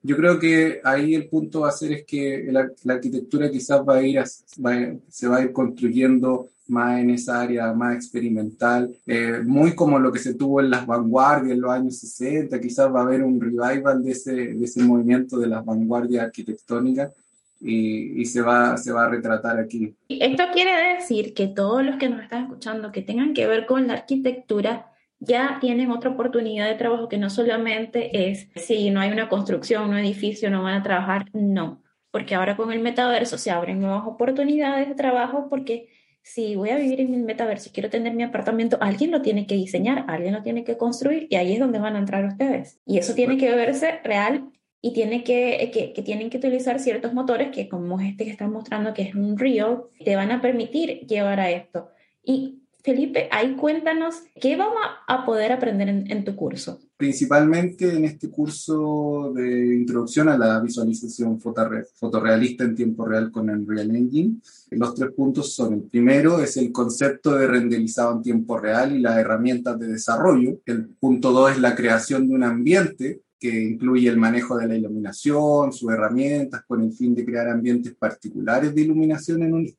yo 0.00 0.16
creo 0.16 0.38
que 0.38 0.80
ahí 0.84 1.16
el 1.16 1.28
punto 1.28 1.62
va 1.62 1.70
a 1.70 1.72
ser 1.72 1.90
es 1.90 2.04
que 2.04 2.46
la, 2.52 2.70
arquitectura 2.94 3.50
quizás 3.50 3.80
va 3.80 3.96
a 3.96 4.02
ir, 4.02 4.22
se 4.24 5.26
va 5.26 5.38
a 5.38 5.42
ir 5.42 5.52
construyendo 5.52 6.50
más 6.68 7.00
en 7.00 7.10
esa 7.10 7.40
área 7.40 7.72
más 7.72 7.94
experimental, 7.94 8.94
eh, 9.06 9.40
muy 9.44 9.74
como 9.74 9.98
lo 9.98 10.12
que 10.12 10.18
se 10.18 10.34
tuvo 10.34 10.60
en 10.60 10.70
las 10.70 10.86
vanguardias 10.86 11.52
en 11.52 11.60
los 11.60 11.70
años 11.70 11.98
60, 11.98 12.60
quizás 12.60 12.92
va 12.94 13.00
a 13.00 13.04
haber 13.04 13.22
un 13.22 13.40
revival 13.40 14.02
de 14.02 14.12
ese, 14.12 14.32
de 14.32 14.64
ese 14.64 14.82
movimiento 14.82 15.38
de 15.38 15.48
las 15.48 15.64
vanguardias 15.64 16.24
arquitectónicas 16.24 17.12
y, 17.60 18.20
y, 18.20 18.24
se, 18.26 18.40
va, 18.40 18.76
se 18.76 18.92
va 18.92 19.06
a 19.06 19.08
retratar 19.08 19.58
aquí. 19.58 19.94
Esto 20.08 20.44
quiere 20.52 20.94
decir 20.94 21.34
que 21.34 21.48
todos 21.48 21.84
los 21.84 21.96
que 21.96 22.08
nos 22.08 22.22
están 22.22 22.44
escuchando 22.44 22.92
que 22.92 23.02
tengan 23.02 23.34
que 23.34 23.46
ver 23.46 23.66
con 23.66 23.86
la 23.88 23.94
arquitectura 23.94 24.92
ya 25.20 25.58
tienen 25.60 25.90
otra 25.90 26.10
oportunidad 26.10 26.68
de 26.68 26.76
trabajo 26.76 27.08
que 27.08 27.18
no 27.18 27.30
solamente 27.30 28.30
es 28.30 28.48
si 28.54 28.90
no 28.90 29.00
hay 29.00 29.10
una 29.10 29.28
construcción, 29.28 29.90
un 29.90 29.98
edificio, 29.98 30.50
no 30.50 30.62
van 30.62 30.80
a 30.80 30.82
trabajar, 30.82 31.26
no, 31.32 31.82
porque 32.10 32.34
ahora 32.34 32.56
con 32.56 32.72
el 32.72 32.80
metaverso 32.80 33.36
se 33.38 33.50
abren 33.50 33.80
nuevas 33.80 34.04
oportunidades 34.06 34.88
de 34.88 34.94
trabajo 34.94 35.48
porque 35.50 35.88
si 36.28 36.56
voy 36.56 36.68
a 36.70 36.76
vivir 36.76 37.00
en 37.00 37.14
el 37.14 37.22
metaverso 37.22 37.70
y 37.70 37.72
quiero 37.72 37.88
tener 37.88 38.12
mi 38.12 38.22
apartamento, 38.22 38.76
alguien 38.82 39.10
lo 39.10 39.22
tiene 39.22 39.46
que 39.46 39.54
diseñar, 39.54 40.04
alguien 40.08 40.34
lo 40.34 40.42
tiene 40.42 40.62
que 40.62 40.76
construir 40.76 41.26
y 41.30 41.36
ahí 41.36 41.54
es 41.54 41.58
donde 41.58 41.78
van 41.78 41.96
a 41.96 41.98
entrar 41.98 42.26
ustedes. 42.26 42.80
Y 42.84 42.98
eso 42.98 43.14
tiene 43.14 43.38
que 43.38 43.50
verse 43.54 44.00
real 44.04 44.50
y 44.82 44.92
tiene 44.92 45.24
que, 45.24 45.70
que, 45.72 46.02
tienen 46.02 46.28
que 46.28 46.36
utilizar 46.36 46.80
ciertos 46.80 47.14
motores 47.14 47.48
que 47.48 47.68
como 47.68 47.98
este 47.98 48.26
que 48.26 48.30
están 48.30 48.52
mostrando 48.52 48.92
que 48.92 49.02
es 49.02 49.14
un 49.14 49.38
Rio, 49.38 49.90
te 50.04 50.16
van 50.16 50.30
a 50.30 50.42
permitir 50.42 51.06
llevar 51.06 51.40
a 51.40 51.50
esto. 51.50 51.88
Y 52.22 52.62
Felipe, 52.84 53.28
ahí 53.32 53.56
cuéntanos 53.56 54.22
qué 54.40 54.56
vamos 54.56 54.78
a 55.08 55.26
poder 55.26 55.50
aprender 55.50 55.88
en, 55.88 56.24
tu 56.24 56.36
curso. 56.36 56.78
Principalmente 56.96 57.92
en 57.92 58.04
este 58.04 58.30
curso 58.30 59.32
de 59.34 59.74
introducción 59.74 60.28
a 60.28 60.38
la 60.38 60.60
visualización 60.60 61.40
fotorrealista 61.40 62.64
en 62.64 62.76
tiempo 62.76 63.04
real 63.04 63.32
con 63.32 63.50
Unreal 63.50 63.94
Engine. 63.94 64.36
Los 64.70 64.94
tres 64.94 65.10
puntos 65.10 65.54
son, 65.54 65.74
el 65.74 65.82
primero 65.82 66.40
es 66.40 66.56
el 66.56 66.70
concepto 66.70 67.34
de 67.34 67.48
renderizado 67.48 68.12
en 68.12 68.22
tiempo 68.22 68.56
real 68.58 68.94
y 68.94 69.00
las 69.00 69.18
herramientas 69.18 69.78
de 69.78 69.88
desarrollo. 69.88 70.60
El 70.64 70.86
punto 70.88 71.32
dos 71.32 71.50
es 71.50 71.58
la 71.58 71.74
creación 71.74 72.28
de 72.28 72.34
un 72.34 72.44
ambiente 72.44 73.22
que 73.40 73.60
incluye 73.60 74.08
el 74.08 74.18
manejo 74.18 74.56
de 74.56 74.68
la 74.68 74.76
iluminación, 74.76 75.72
sus 75.72 75.92
herramientas 75.92 76.62
con 76.66 76.82
el 76.82 76.92
fin 76.92 77.14
de 77.14 77.24
crear 77.24 77.48
ambientes 77.48 77.94
particulares 77.94 78.72
de 78.74 78.82
iluminación 78.82 79.42
en, 79.42 79.52
un, 79.52 79.76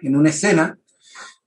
en 0.00 0.16
una 0.16 0.30
escena 0.30 0.78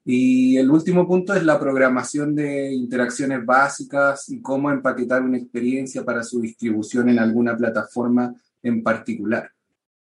y 0.03 0.57
el 0.57 0.69
último 0.71 1.07
punto 1.07 1.33
es 1.33 1.43
la 1.43 1.59
programación 1.59 2.33
de 2.33 2.73
interacciones 2.73 3.45
básicas 3.45 4.29
y 4.29 4.41
cómo 4.41 4.71
empaquetar 4.71 5.21
una 5.21 5.37
experiencia 5.37 6.03
para 6.03 6.23
su 6.23 6.41
distribución 6.41 7.09
en 7.09 7.19
alguna 7.19 7.55
plataforma 7.55 8.33
en 8.63 8.81
particular. 8.81 9.51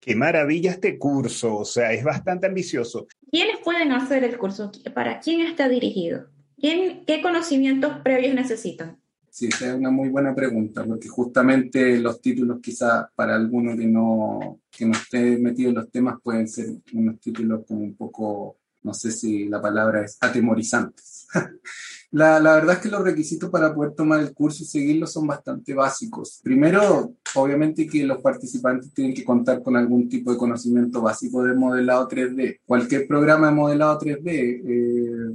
Qué 0.01 0.15
maravilla 0.15 0.71
este 0.73 0.99
curso, 0.99 1.57
o 1.57 1.65
sea, 1.65 1.93
es 1.93 2.05
bastante 2.05 2.47
ambicioso. 2.47 3.07
¿Quiénes 3.31 3.59
pueden 3.65 3.93
hacer 3.93 4.25
el 4.25 4.39
curso? 4.39 4.71
¿Para 4.95 5.21
quién 5.21 5.41
está 5.41 5.69
dirigido? 5.69 6.27
¿Quién, 6.59 7.05
¿Qué 7.07 7.23
conocimientos 7.23 7.95
previos 8.05 8.35
necesitan? 8.35 8.99
Sí, 9.31 9.47
esa 9.47 9.69
es 9.69 9.75
una 9.75 9.91
muy 9.91 10.09
buena 10.09 10.35
pregunta, 10.35 10.85
porque 10.85 11.09
justamente 11.09 11.99
los 11.99 12.21
títulos 12.21 12.59
quizá 12.61 13.11
para 13.15 13.37
algunos 13.37 13.77
que 13.77 13.87
no, 13.87 14.61
que 14.71 14.85
no 14.85 14.93
esté 14.93 15.39
metido 15.39 15.71
en 15.71 15.77
los 15.77 15.91
temas 15.91 16.17
pueden 16.23 16.49
ser 16.49 16.67
unos 16.93 17.21
títulos 17.21 17.65
como 17.67 17.81
un 17.81 17.95
poco 17.95 18.57
no 18.89 18.95
sé 18.95 19.11
si 19.11 19.45
la 19.51 19.61
palabra 19.61 20.03
es 20.03 20.17
atemorizantes. 20.19 21.27
la, 22.11 22.41
la, 22.41 22.55
verdad 22.55 22.77
es 22.77 22.81
que 22.81 22.89
los 22.89 23.05
requisitos 23.05 23.51
para 23.51 23.75
poder 23.75 23.93
tomar 23.93 24.21
el 24.21 24.33
curso 24.33 24.63
y 24.63 24.67
seguirlo 24.67 25.07
son 25.07 25.27
bastante 25.27 25.75
básicos. 25.75 26.41
Primero, 26.43 27.13
obviamente 27.35 27.87
que 27.87 28.07
los 28.07 28.23
participantes 28.23 28.91
tienen 28.95 29.13
que 29.13 29.25
contar 29.25 29.63
con 29.63 29.77
algún 29.77 30.09
tipo 30.09 30.33
de 30.33 30.39
conocimiento 30.39 31.03
básico 31.03 31.45
de 31.45 31.53
modelado 31.53 32.09
3D. 32.09 32.61
Cualquier 32.65 33.07
programa 33.07 33.49
de 33.49 33.53
modelado 33.53 34.01
3D 34.01 34.23
eh, 34.25 35.35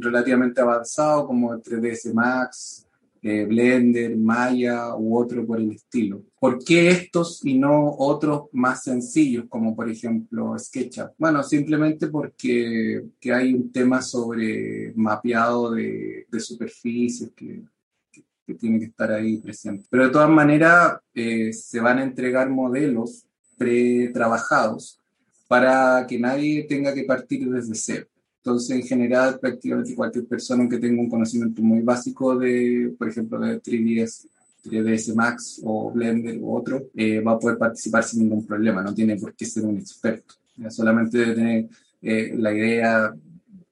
relativamente 0.00 0.60
avanzado 0.60 1.24
como 1.24 1.54
el 1.54 1.62
3ds 1.62 2.12
Max, 2.12 2.88
eh, 3.22 3.44
Blender, 3.44 4.16
Maya 4.16 4.96
u 4.96 5.16
otro 5.16 5.46
por 5.46 5.60
el 5.60 5.70
estilo. 5.70 6.24
¿Por 6.40 6.62
qué 6.64 6.88
estos 6.90 7.44
y 7.44 7.56
no 7.56 7.94
otros 7.98 8.48
más 8.52 8.82
sencillos 8.82 9.44
como 9.48 9.76
por 9.76 9.88
ejemplo 9.88 10.58
SketchUp? 10.58 11.12
Bueno, 11.18 11.42
simplemente 11.44 12.08
porque 12.08 13.04
que 13.20 13.32
hay 13.32 13.54
un 13.54 13.70
tema 13.70 14.02
sobre 14.02 14.92
mapeado 14.96 15.70
de, 15.70 16.26
superficies 16.40 17.30
que, 17.36 17.62
que, 18.10 18.24
que, 18.44 18.54
tiene 18.54 18.80
que 18.80 18.86
estar 18.86 19.12
ahí 19.12 19.36
presente. 19.36 19.86
Pero 19.88 20.06
de 20.06 20.10
todas 20.10 20.30
maneras 20.30 20.98
eh, 21.14 21.52
se 21.52 21.78
van 21.78 21.98
a 21.98 22.02
entregar 22.02 22.50
modelos 22.50 23.24
pretrabajados 23.56 24.98
para 25.46 26.06
que 26.08 26.18
nadie 26.18 26.64
tenga 26.64 26.92
que 26.92 27.04
partir 27.04 27.48
desde 27.48 27.74
cero. 27.74 28.06
Entonces, 28.44 28.70
en 28.70 28.82
general, 28.82 29.38
prácticamente 29.38 29.94
cualquier 29.94 30.26
persona 30.26 30.68
que 30.68 30.78
tenga 30.78 31.00
un 31.00 31.08
conocimiento 31.08 31.62
muy 31.62 31.80
básico 31.82 32.36
de, 32.36 32.92
por 32.98 33.08
ejemplo, 33.08 33.38
de 33.38 33.62
3ds, 33.62 34.26
3ds 34.64 35.14
Max 35.14 35.60
o 35.62 35.92
Blender 35.92 36.38
u 36.40 36.56
otro, 36.56 36.88
eh, 36.96 37.20
va 37.20 37.32
a 37.32 37.38
poder 37.38 37.56
participar 37.56 38.02
sin 38.02 38.24
ningún 38.24 38.44
problema. 38.44 38.82
No 38.82 38.92
tiene 38.92 39.16
por 39.16 39.32
qué 39.34 39.44
ser 39.44 39.64
un 39.64 39.78
experto. 39.78 40.34
Solamente 40.70 41.18
debe 41.18 41.34
tener 41.34 41.68
eh, 42.02 42.34
la 42.36 42.52
idea 42.52 43.14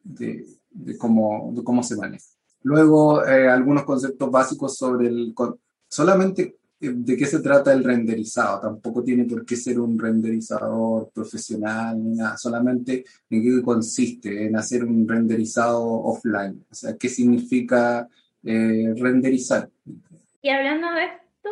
de, 0.04 0.46
cómo, 0.96 1.52
cómo 1.64 1.82
se 1.82 1.96
maneja. 1.96 2.24
Luego, 2.62 3.26
eh, 3.26 3.48
algunos 3.48 3.82
conceptos 3.82 4.30
básicos 4.30 4.76
sobre 4.76 5.08
el... 5.08 5.34
Solamente 5.88 6.59
de 6.80 7.16
qué 7.16 7.26
se 7.26 7.40
trata 7.40 7.72
el 7.72 7.84
renderizado. 7.84 8.60
Tampoco 8.60 9.02
tiene 9.04 9.24
por 9.24 9.44
qué 9.44 9.54
ser 9.56 9.78
un 9.78 9.98
renderizador 9.98 11.10
profesional 11.12 12.02
ni 12.02 12.16
nada, 12.16 12.36
solamente 12.38 13.04
en 13.28 13.42
qué 13.42 13.62
consiste, 13.62 14.46
en 14.46 14.56
hacer 14.56 14.84
un 14.84 15.06
renderizado 15.06 15.84
offline. 15.84 16.64
O 16.70 16.74
sea, 16.74 16.96
qué 16.96 17.08
significa 17.08 18.08
eh, 18.42 18.94
renderizar. 18.96 19.68
Y 20.40 20.48
hablando 20.48 20.90
de 20.92 21.04
esto, 21.04 21.50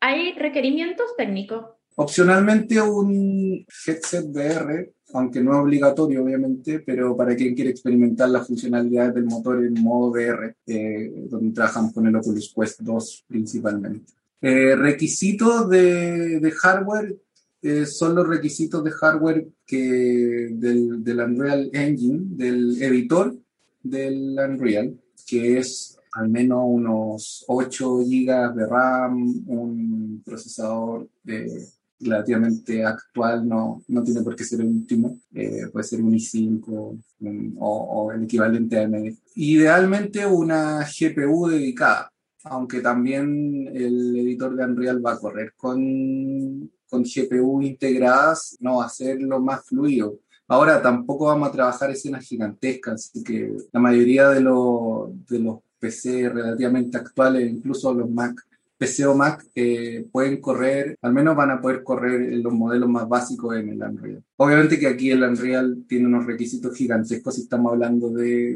¿hay 0.00 0.32
requerimientos 0.32 1.14
técnicos? 1.16 1.66
Opcionalmente 1.96 2.80
un 2.80 3.64
headset 3.86 4.26
VR, 4.26 4.92
aunque 5.12 5.40
no 5.40 5.52
es 5.52 5.58
obligatorio 5.58 6.24
obviamente, 6.24 6.80
pero 6.80 7.16
para 7.16 7.36
quien 7.36 7.54
quiere 7.54 7.70
experimentar 7.70 8.30
las 8.30 8.46
funcionalidades 8.46 9.14
del 9.14 9.26
motor 9.26 9.62
en 9.62 9.74
modo 9.74 10.10
VR, 10.10 10.56
eh, 10.66 11.12
donde 11.28 11.54
trabajamos 11.54 11.92
con 11.92 12.06
el 12.06 12.16
Oculus 12.16 12.52
Quest 12.52 12.80
2 12.80 13.24
principalmente. 13.28 14.23
Eh, 14.46 14.76
requisitos 14.76 15.70
de, 15.70 16.38
de 16.38 16.50
hardware 16.50 17.16
eh, 17.62 17.86
son 17.86 18.14
los 18.14 18.28
requisitos 18.28 18.84
de 18.84 18.90
hardware 18.90 19.48
que 19.66 20.50
del, 20.52 21.02
del, 21.02 21.20
Unreal 21.20 21.70
Engine, 21.72 22.24
del 22.26 22.82
editor 22.82 23.34
del 23.82 24.36
Unreal, 24.38 25.00
que 25.26 25.56
es 25.56 25.98
al 26.12 26.28
menos 26.28 26.60
unos 26.62 27.42
8 27.48 28.00
GB 28.00 28.54
de 28.54 28.66
RAM, 28.66 29.44
un 29.46 30.22
procesador 30.22 31.08
eh, 31.26 31.64
relativamente 32.00 32.84
actual, 32.84 33.48
no, 33.48 33.82
no 33.88 34.02
tiene 34.02 34.20
por 34.20 34.36
qué 34.36 34.44
ser 34.44 34.60
el 34.60 34.66
último, 34.66 35.20
eh, 35.32 35.68
puede 35.72 35.86
ser 35.86 36.02
un 36.02 36.12
i5 36.12 37.02
un, 37.20 37.56
o, 37.58 37.68
o 37.68 38.12
el 38.12 38.24
equivalente 38.24 38.78
a 38.78 38.84
AMD. 38.84 39.14
Idealmente 39.36 40.26
una 40.26 40.80
GPU 40.84 41.48
dedicada 41.48 42.10
aunque 42.44 42.80
también 42.80 43.68
el 43.74 44.16
editor 44.16 44.54
de 44.54 44.64
Unreal 44.64 45.04
va 45.04 45.12
a 45.12 45.18
correr 45.18 45.54
con, 45.56 46.70
con 46.88 47.02
GPU 47.02 47.62
integradas, 47.62 48.56
no 48.60 48.76
va 48.76 48.86
a 48.86 48.90
ser 48.90 49.18
más 49.26 49.64
fluido. 49.64 50.18
Ahora 50.46 50.82
tampoco 50.82 51.26
vamos 51.26 51.48
a 51.48 51.52
trabajar 51.52 51.90
escenas 51.90 52.26
gigantescas, 52.26 53.10
así 53.10 53.24
que 53.24 53.56
la 53.72 53.80
mayoría 53.80 54.28
de, 54.28 54.40
lo, 54.40 55.10
de 55.28 55.38
los 55.38 55.58
PC 55.78 56.28
relativamente 56.28 56.98
actuales, 56.98 57.50
incluso 57.50 57.94
los 57.94 58.10
Mac, 58.10 58.38
PC 58.76 59.06
o 59.06 59.14
Mac, 59.14 59.42
eh, 59.54 60.06
pueden 60.12 60.42
correr, 60.42 60.98
al 61.00 61.14
menos 61.14 61.34
van 61.34 61.50
a 61.50 61.60
poder 61.62 61.82
correr 61.82 62.36
los 62.36 62.52
modelos 62.52 62.90
más 62.90 63.08
básicos 63.08 63.56
en 63.56 63.70
el 63.70 63.82
Unreal. 63.82 64.22
Obviamente 64.36 64.78
que 64.78 64.86
aquí 64.86 65.10
el 65.10 65.22
Unreal 65.22 65.84
tiene 65.88 66.06
unos 66.06 66.26
requisitos 66.26 66.76
gigantescos 66.76 67.36
si 67.36 67.42
estamos 67.42 67.72
hablando 67.72 68.10
de 68.10 68.52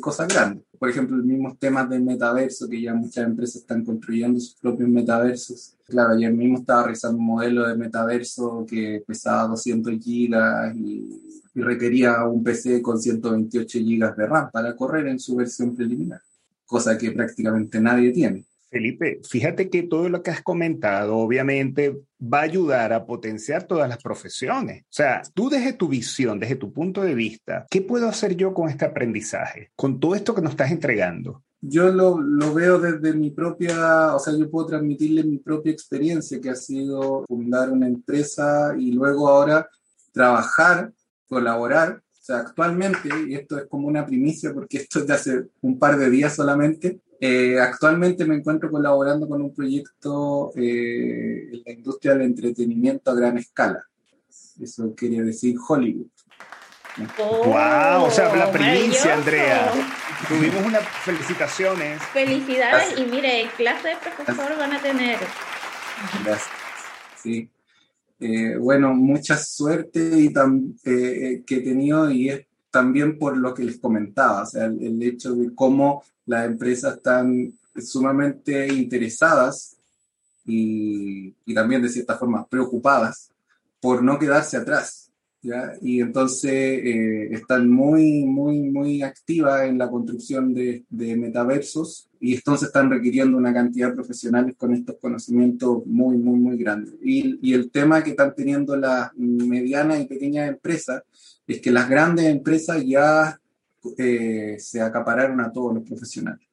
cosas 0.00 0.28
grandes. 0.28 0.64
Por 0.78 0.88
ejemplo, 0.88 1.16
los 1.16 1.26
mismos 1.26 1.58
temas 1.58 1.88
del 1.88 2.02
metaverso, 2.02 2.68
que 2.68 2.80
ya 2.80 2.94
muchas 2.94 3.26
empresas 3.26 3.56
están 3.62 3.84
construyendo 3.84 4.40
sus 4.40 4.54
propios 4.54 4.88
metaversos. 4.88 5.76
Claro, 5.86 6.14
ayer 6.14 6.32
mismo 6.32 6.58
estaba 6.58 6.84
realizando 6.84 7.18
un 7.18 7.26
modelo 7.26 7.68
de 7.68 7.76
metaverso 7.76 8.64
que 8.68 9.02
pesaba 9.06 9.48
200 9.48 9.94
gigas 10.02 10.74
y, 10.76 11.40
y 11.54 11.60
requería 11.60 12.24
un 12.24 12.42
PC 12.42 12.80
con 12.80 13.00
128 13.00 13.78
gigas 13.78 14.16
de 14.16 14.26
RAM 14.26 14.50
para 14.50 14.74
correr 14.74 15.06
en 15.08 15.18
su 15.18 15.36
versión 15.36 15.76
preliminar, 15.76 16.20
cosa 16.64 16.96
que 16.96 17.12
prácticamente 17.12 17.80
nadie 17.80 18.10
tiene. 18.10 18.44
Felipe, 18.72 19.20
fíjate 19.28 19.68
que 19.68 19.82
todo 19.82 20.08
lo 20.08 20.22
que 20.22 20.30
has 20.30 20.40
comentado 20.40 21.18
obviamente 21.18 22.00
va 22.18 22.38
a 22.38 22.44
ayudar 22.44 22.94
a 22.94 23.04
potenciar 23.04 23.64
todas 23.64 23.86
las 23.86 24.02
profesiones. 24.02 24.84
O 24.84 24.86
sea, 24.88 25.20
tú 25.34 25.50
desde 25.50 25.74
tu 25.74 25.88
visión, 25.88 26.40
desde 26.40 26.56
tu 26.56 26.72
punto 26.72 27.02
de 27.02 27.14
vista, 27.14 27.66
¿qué 27.70 27.82
puedo 27.82 28.08
hacer 28.08 28.34
yo 28.34 28.54
con 28.54 28.70
este 28.70 28.86
aprendizaje, 28.86 29.72
con 29.76 30.00
todo 30.00 30.14
esto 30.14 30.34
que 30.34 30.40
nos 30.40 30.52
estás 30.52 30.70
entregando? 30.70 31.44
Yo 31.60 31.92
lo, 31.92 32.16
veo 32.54 32.78
desde 32.78 33.12
mi 33.12 33.30
propia, 33.30 34.16
o 34.16 34.18
sea, 34.18 34.34
yo 34.34 34.50
puedo 34.50 34.68
transmitirle 34.68 35.22
mi 35.22 35.36
propia 35.36 35.70
experiencia, 35.70 36.40
que 36.40 36.48
ha 36.48 36.56
sido 36.56 37.26
fundar 37.28 37.70
una 37.70 37.86
empresa 37.86 38.74
y 38.78 38.92
luego 38.92 39.28
ahora 39.28 39.68
trabajar, 40.12 40.94
colaborar 41.28 42.02
o 42.22 42.24
sea, 42.24 42.38
actualmente, 42.38 43.08
y 43.28 43.34
esto 43.34 43.58
es 43.58 43.66
como 43.66 43.88
una 43.88 44.06
primicia 44.06 44.54
porque 44.54 44.76
esto 44.78 45.00
es 45.00 45.08
de 45.08 45.12
hace 45.12 45.42
un 45.60 45.76
par 45.76 45.98
de 45.98 46.08
días 46.08 46.36
solamente, 46.36 47.00
eh, 47.24 47.60
actualmente 47.60 48.24
me 48.24 48.34
encuentro 48.34 48.68
colaborando 48.68 49.28
con 49.28 49.40
un 49.40 49.54
proyecto 49.54 50.50
eh, 50.56 51.50
en 51.52 51.62
la 51.64 51.72
industria 51.72 52.14
del 52.14 52.22
entretenimiento 52.22 53.12
a 53.12 53.14
gran 53.14 53.38
escala. 53.38 53.80
Eso 54.60 54.92
quiere 54.96 55.22
decir 55.22 55.54
Hollywood. 55.68 56.08
Oh, 57.20 57.44
¡Wow! 57.44 58.06
O 58.06 58.10
sea, 58.10 58.34
la 58.34 58.50
primicia, 58.50 59.14
Andrea. 59.14 59.72
Tuvimos 60.26 60.66
unas 60.66 60.82
felicitaciones. 61.04 62.02
Felicidades 62.12 62.88
Gracias. 62.88 63.00
y 63.00 63.04
mire, 63.04 63.48
clase 63.56 63.90
de 63.90 63.96
profesor 63.98 64.58
van 64.58 64.72
a 64.72 64.82
tener. 64.82 65.18
Gracias. 66.24 66.50
Sí. 67.22 67.48
Eh, 68.18 68.56
bueno, 68.56 68.94
mucha 68.94 69.36
suerte 69.36 70.00
y 70.00 70.32
tam, 70.32 70.74
eh, 70.84 71.44
que 71.46 71.54
he 71.54 71.60
tenido 71.60 72.10
y 72.10 72.30
es 72.30 72.46
también 72.72 73.18
por 73.18 73.36
lo 73.36 73.54
que 73.54 73.62
les 73.62 73.78
comentaba, 73.78 74.42
o 74.42 74.46
sea, 74.46 74.64
el, 74.64 75.00
hecho 75.02 75.32
de 75.34 75.54
cómo 75.54 76.02
las 76.26 76.46
empresas 76.46 76.96
están 76.96 77.52
sumamente 77.76 78.66
interesadas 78.72 79.76
y 80.44 81.32
también 81.54 81.82
de 81.82 81.88
cierta 81.88 82.18
forma 82.18 82.44
preocupadas 82.46 83.30
por 83.80 84.02
no 84.02 84.18
quedarse 84.18 84.56
atrás. 84.56 85.11
¿Ya? 85.44 85.72
Y 85.82 86.00
entonces 86.00 86.52
eh, 86.52 87.28
están 87.32 87.68
muy, 87.68 88.24
muy, 88.24 88.70
muy 88.70 89.02
activas 89.02 89.64
en 89.64 89.76
la 89.76 89.90
construcción 89.90 90.54
de, 90.54 90.84
de, 90.88 91.16
metaversos 91.16 92.08
y 92.20 92.36
entonces 92.36 92.68
están 92.68 92.88
requiriendo 92.88 93.36
una 93.36 93.52
cantidad 93.52 93.88
de 93.88 93.96
profesionales 93.96 94.54
con 94.56 94.72
estos 94.72 94.98
conocimientos 95.00 95.84
muy, 95.84 96.16
muy, 96.16 96.38
muy 96.38 96.56
grandes. 96.56 96.94
Y, 97.02 97.40
y 97.42 97.54
el 97.54 97.72
tema 97.72 98.04
que 98.04 98.10
están 98.10 98.36
teniendo 98.36 98.76
las 98.76 99.12
medianas 99.16 100.00
y 100.00 100.06
pequeñas 100.06 100.48
empresas 100.48 101.02
es 101.48 101.60
que 101.60 101.72
las 101.72 101.88
grandes 101.88 102.26
empresas 102.26 102.84
ya 102.86 103.40
eh, 103.98 104.56
se 104.60 104.80
acapararon 104.80 105.40
a 105.40 105.52
todos 105.52 105.74
los 105.74 105.82
profesionales. 105.82 106.46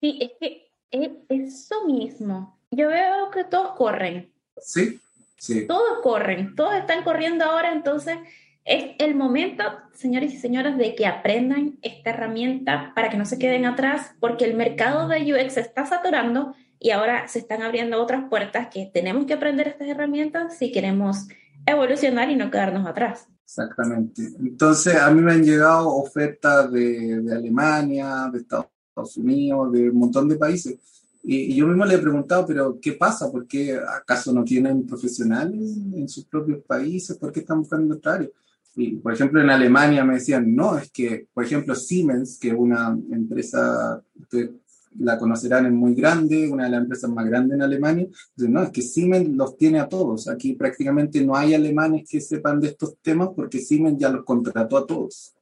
Sí, 0.00 0.18
es 0.20 0.30
que 0.38 0.68
es 0.90 1.10
eso 1.28 1.84
mismo. 1.86 2.58
Yo 2.70 2.88
veo 2.88 3.30
que 3.32 3.44
todos 3.44 3.76
corren. 3.76 4.32
Sí, 4.58 5.00
Sí. 5.36 5.66
Todos 5.66 6.00
corren, 6.02 6.54
todos 6.54 6.74
están 6.74 7.04
corriendo 7.04 7.44
ahora, 7.44 7.72
entonces 7.72 8.16
es 8.64 8.96
el 8.98 9.14
momento, 9.14 9.62
señores 9.92 10.34
y 10.34 10.38
señoras, 10.38 10.76
de 10.76 10.94
que 10.94 11.06
aprendan 11.06 11.78
esta 11.82 12.10
herramienta 12.10 12.92
para 12.94 13.10
que 13.10 13.16
no 13.16 13.24
se 13.24 13.38
queden 13.38 13.64
atrás, 13.64 14.12
porque 14.18 14.44
el 14.44 14.56
mercado 14.56 15.08
de 15.08 15.32
UX 15.32 15.54
se 15.54 15.60
está 15.60 15.86
saturando 15.86 16.54
y 16.80 16.90
ahora 16.90 17.28
se 17.28 17.38
están 17.38 17.62
abriendo 17.62 18.02
otras 18.02 18.28
puertas 18.28 18.68
que 18.72 18.90
tenemos 18.92 19.26
que 19.26 19.34
aprender 19.34 19.68
estas 19.68 19.88
herramientas 19.88 20.58
si 20.58 20.72
queremos 20.72 21.28
evolucionar 21.64 22.28
y 22.30 22.36
no 22.36 22.50
quedarnos 22.50 22.86
atrás. 22.86 23.28
Exactamente. 23.44 24.22
Entonces, 24.40 24.96
a 24.96 25.10
mí 25.10 25.20
me 25.20 25.32
han 25.32 25.44
llegado 25.44 25.88
ofertas 25.94 26.70
de, 26.72 27.20
de 27.20 27.34
Alemania, 27.34 28.28
de 28.32 28.40
Estados 28.40 29.16
Unidos, 29.16 29.72
de 29.72 29.90
un 29.90 29.98
montón 29.98 30.28
de 30.28 30.36
países 30.36 30.76
y, 31.26 31.52
y, 31.52 31.56
yo 31.56 31.66
mismo 31.66 31.84
le 31.84 31.96
he 31.96 31.98
preguntado, 31.98 32.46
pero 32.46 32.78
¿qué 32.80 32.92
pasa? 32.92 33.30
¿Por 33.30 33.46
qué 33.46 33.76
acaso 33.76 34.32
no 34.32 34.44
tienen 34.44 34.86
profesionales 34.86 35.76
en 35.92 36.08
sus 36.08 36.24
propios 36.24 36.62
países? 36.64 37.16
¿Por 37.16 37.32
qué 37.32 37.40
están 37.40 37.58
buscando 37.58 37.96
otra 37.96 38.14
área? 38.14 38.28
Y, 38.76 38.96
por 38.96 39.12
ejemplo, 39.12 39.40
en 39.40 39.50
Alemania 39.50 40.04
me 40.04 40.14
decían, 40.14 40.54
no, 40.54 40.78
es 40.78 40.90
que, 40.90 41.26
por 41.32 41.44
ejemplo, 41.44 41.74
Siemens, 41.74 42.38
que 42.38 42.48
es 42.48 42.54
una 42.56 42.96
empresa, 43.10 44.02
ustedes 44.20 44.50
la 44.98 45.18
conocerán, 45.18 45.66
es 45.66 45.72
muy 45.72 45.94
grande, 45.94 46.48
una 46.50 46.64
de 46.64 46.70
las 46.70 46.82
empresas 46.82 47.10
más 47.10 47.26
grandes 47.26 47.56
en 47.56 47.62
Alemania, 47.62 48.06
dicen, 48.36 48.52
no, 48.52 48.62
es 48.62 48.70
que 48.70 48.82
Siemens 48.82 49.28
los 49.30 49.56
tiene 49.56 49.80
a 49.80 49.88
todos. 49.88 50.28
Aquí 50.28 50.54
prácticamente 50.54 51.24
no 51.24 51.34
hay 51.34 51.54
alemanes 51.54 52.08
que 52.08 52.20
sepan 52.20 52.60
de 52.60 52.68
estos 52.68 52.96
temas 53.02 53.30
porque 53.34 53.60
Siemens 53.60 53.98
ya 53.98 54.10
los 54.10 54.24
contrató 54.24 54.76
a 54.76 54.86
todos. 54.86 55.35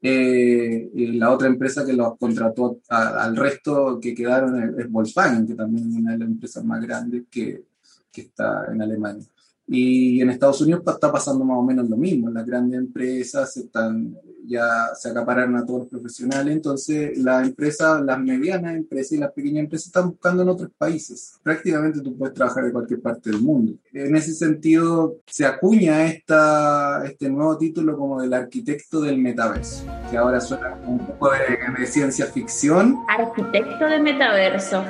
Eh, 0.00 0.90
y 0.94 1.06
la 1.12 1.30
otra 1.30 1.48
empresa 1.48 1.84
que 1.84 1.92
los 1.92 2.16
contrató 2.18 2.80
al 2.88 3.36
resto 3.36 3.98
que 4.00 4.14
quedaron 4.14 4.62
es, 4.62 4.84
es, 4.84 4.90
Volkswagen, 4.90 5.46
que 5.46 5.54
también 5.54 5.88
es 5.88 5.96
una 5.96 6.12
de 6.12 6.18
las 6.18 6.28
empresas 6.28 6.64
más 6.64 6.80
grandes 6.82 7.24
que, 7.30 7.64
que 8.12 8.20
está 8.22 8.66
en 8.72 8.82
Alemania. 8.82 9.26
Y 9.68 10.20
en 10.20 10.30
Estados 10.30 10.60
Unidos 10.60 10.82
está 10.86 11.10
pasando 11.10 11.44
más 11.44 11.58
o 11.58 11.62
menos 11.62 11.88
lo 11.88 11.96
mismo. 11.96 12.30
Las 12.30 12.46
grandes 12.46 12.78
empresas 12.78 13.56
están, 13.56 14.16
ya 14.46 14.94
se 14.94 15.10
acapararon 15.10 15.56
a 15.56 15.66
todos 15.66 15.80
los 15.80 15.88
profesionales, 15.88 16.54
entonces 16.54 17.18
las 17.18 17.48
empresas, 17.48 18.00
las 18.02 18.18
medianas 18.20 18.76
empresas 18.76 19.12
y 19.12 19.16
las 19.18 19.32
pequeñas 19.32 19.64
empresas 19.64 19.88
están 19.88 20.10
buscando 20.10 20.44
en 20.44 20.50
otros 20.50 20.70
países. 20.78 21.40
Prácticamente 21.42 22.00
tú 22.00 22.16
puedes 22.16 22.34
trabajar 22.34 22.64
de 22.64 22.72
cualquier 22.72 23.00
parte 23.00 23.30
del 23.30 23.40
mundo. 23.40 23.72
En 23.92 24.14
ese 24.14 24.34
sentido, 24.34 25.16
se 25.26 25.44
acuña 25.44 26.06
esta, 26.06 27.04
este 27.04 27.28
nuevo 27.28 27.58
título 27.58 27.98
como 27.98 28.20
del 28.20 28.34
arquitecto 28.34 29.00
del 29.00 29.18
metaverso, 29.18 29.84
que 30.08 30.16
ahora 30.16 30.40
suena 30.40 30.78
un 30.86 31.04
poco 31.04 31.30
de, 31.32 31.80
de 31.80 31.86
ciencia 31.88 32.26
ficción. 32.26 32.98
Arquitecto 33.08 33.86
del 33.86 34.02
metaverso. 34.02 34.84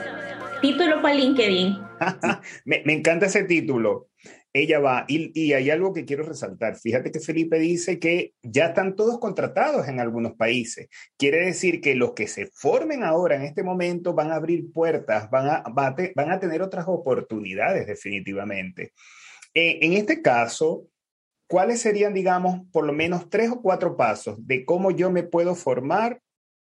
Título 0.61 1.01
para 1.01 1.15
LinkedIn. 1.15 1.79
me, 2.67 2.83
me 2.85 2.93
encanta 2.93 3.25
ese 3.25 3.45
título 3.45 4.09
ella 4.57 4.79
va. 4.79 5.05
Y, 5.09 5.53
hay 5.53 5.71
algo 5.71 5.92
que 5.92 6.05
quiero 6.05 6.23
resaltar. 6.23 6.77
Fíjate 6.77 7.11
que 7.11 7.21
Felipe 7.21 7.59
dice 7.59 7.99
que 7.99 8.33
ya 8.42 8.66
están 8.66 8.97
todos 8.97 9.19
contratados 9.19 9.88
en 9.88 10.01
algunos 10.01 10.35
países. 10.35 10.88
Quiere 11.19 11.45
decir 11.45 11.81
que 11.81 11.95
los 11.95 12.12
que 12.14 12.27
se 12.27 12.47
formen 12.47 13.03
ahora 13.03 13.37
en 13.37 13.42
este 13.42 13.62
momento 13.62 14.14
van 14.14 14.31
a 14.31 14.37
abrir 14.37 14.73
puertas, 14.73 15.31
van 15.31 15.49
a, 15.49 15.64
van 15.69 16.31
a 16.31 16.40
tener 16.40 16.62
otras 16.62 16.87
oportunidades 16.88 17.87
definitivamente. 17.87 18.92
Eh, 19.55 19.79
en 19.83 19.92
este 19.92 20.23
caso, 20.23 20.88
¿cuáles 21.47 21.81
serían, 21.81 22.14
digamos, 22.14 22.62
por 22.73 22.87
lo 22.87 22.92
menos 22.92 23.29
tres 23.29 23.51
o 23.51 23.61
cuatro 23.61 23.97
pasos 23.97 24.37
de 24.47 24.64
cómo 24.64 24.90
yo 24.90 25.11
me 25.11 25.23
puedo 25.23 25.55
formar 25.55 26.21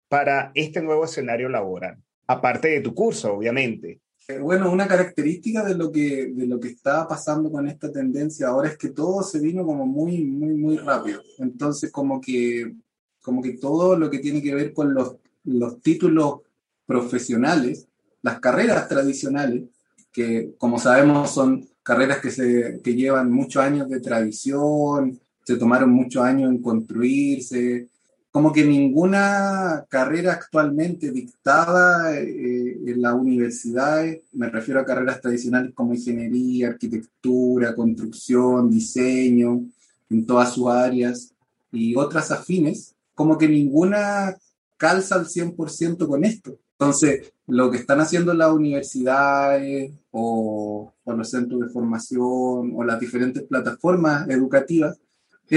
para 0.10 0.52
este 0.56 0.82
nuevo 0.82 1.06
escenario 1.06 1.50
laboral? 1.50 1.98
Aparte 2.28 2.68
de 2.68 2.82
tu 2.82 2.94
curso, 2.94 3.34
obviamente. 3.34 4.00
Bueno, 4.38 4.72
una 4.72 4.88
característica 4.88 5.66
de 5.66 5.76
lo, 5.76 5.92
que, 5.92 6.28
de 6.28 6.46
lo 6.46 6.60
que 6.60 6.68
está 6.68 7.08
pasando 7.08 7.52
con 7.52 7.68
esta 7.68 7.92
tendencia 7.92 8.50
ahora 8.50 8.70
es 8.70 8.78
que 8.78 8.90
todo 8.90 9.24
se 9.24 9.40
vino 9.40 9.66
como 9.66 9.88
muy, 9.88 10.24
muy, 10.24 10.54
muy 10.54 10.78
rápido. 10.78 11.24
Entonces, 11.40 11.92
como 11.92 12.22
que, 12.22 12.76
como 13.24 13.42
que 13.42 13.54
todo 13.54 13.98
lo 13.98 14.10
que 14.12 14.20
tiene 14.20 14.44
que 14.44 14.54
ver 14.54 14.72
con 14.72 14.94
los, 14.94 15.16
los 15.46 15.82
títulos 15.82 16.42
profesionales, 16.86 17.88
las 18.22 18.40
carreras 18.40 18.88
tradicionales, 18.88 19.64
que 20.12 20.54
como 20.60 20.78
sabemos 20.78 21.32
son 21.32 21.68
carreras 21.82 22.20
que, 22.20 22.30
se, 22.30 22.82
que 22.84 22.94
llevan 22.94 23.32
muchos 23.32 23.64
años 23.64 23.90
de 23.90 24.00
tradición, 24.00 25.20
se 25.44 25.56
tomaron 25.56 25.90
muchos 25.90 26.24
años 26.24 26.52
en 26.52 26.62
construirse, 26.62 27.90
como 28.32 28.54
que 28.54 28.64
ninguna 28.64 29.86
carrera 29.90 30.34
actualmente 30.34 31.12
dictada 31.12 32.16
eh, 32.20 32.80
en 32.86 33.02
las 33.02 33.14
universidades, 33.14 34.22
me 34.34 34.50
refiero 34.50 34.80
a 34.80 34.86
carreras 34.86 35.22
tradicionales 35.22 35.74
como 35.74 35.94
ingeniería, 35.94 36.70
arquitectura, 36.70 37.76
construcción, 37.76 38.70
diseño, 38.70 39.66
en 40.10 40.26
todas 40.26 40.54
sus 40.54 40.68
áreas, 40.68 41.34
y 41.72 41.96
otras 41.96 42.32
afines, 42.32 42.96
como 43.16 43.38
que 43.38 43.48
ninguna 43.48 44.38
calza 44.78 45.16
al 45.16 45.28
100% 45.28 46.08
con 46.08 46.24
esto. 46.24 46.58
Entonces, 46.80 47.34
lo 47.48 47.70
que 47.70 47.78
están 47.78 48.00
haciendo 48.00 48.34
las 48.34 48.52
universidades 48.52 49.92
o 50.12 50.94
los 51.06 51.30
centros 51.30 51.62
de 51.62 51.70
formación 51.70 52.74
o 52.76 52.84
las 52.86 53.00
diferentes 53.00 53.44
plataformas 53.44 54.30
educativas 54.30 54.98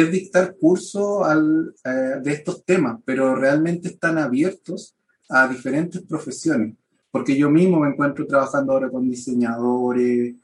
es 0.00 0.10
dictar 0.10 0.56
cursos 0.56 1.26
al, 1.26 1.74
eh, 1.84 2.20
de 2.22 2.32
estos 2.32 2.64
temas, 2.64 3.00
pero 3.04 3.34
realmente 3.34 3.88
están 3.88 4.18
abiertos 4.18 4.94
a 5.28 5.48
diferentes 5.48 6.02
profesiones, 6.02 6.74
porque 7.10 7.36
yo 7.36 7.50
mismo 7.50 7.80
me 7.80 7.90
encuentro 7.90 8.26
trabajando 8.26 8.72
ahora 8.72 8.90
con 8.90 9.08
diseñadores, 9.08 10.34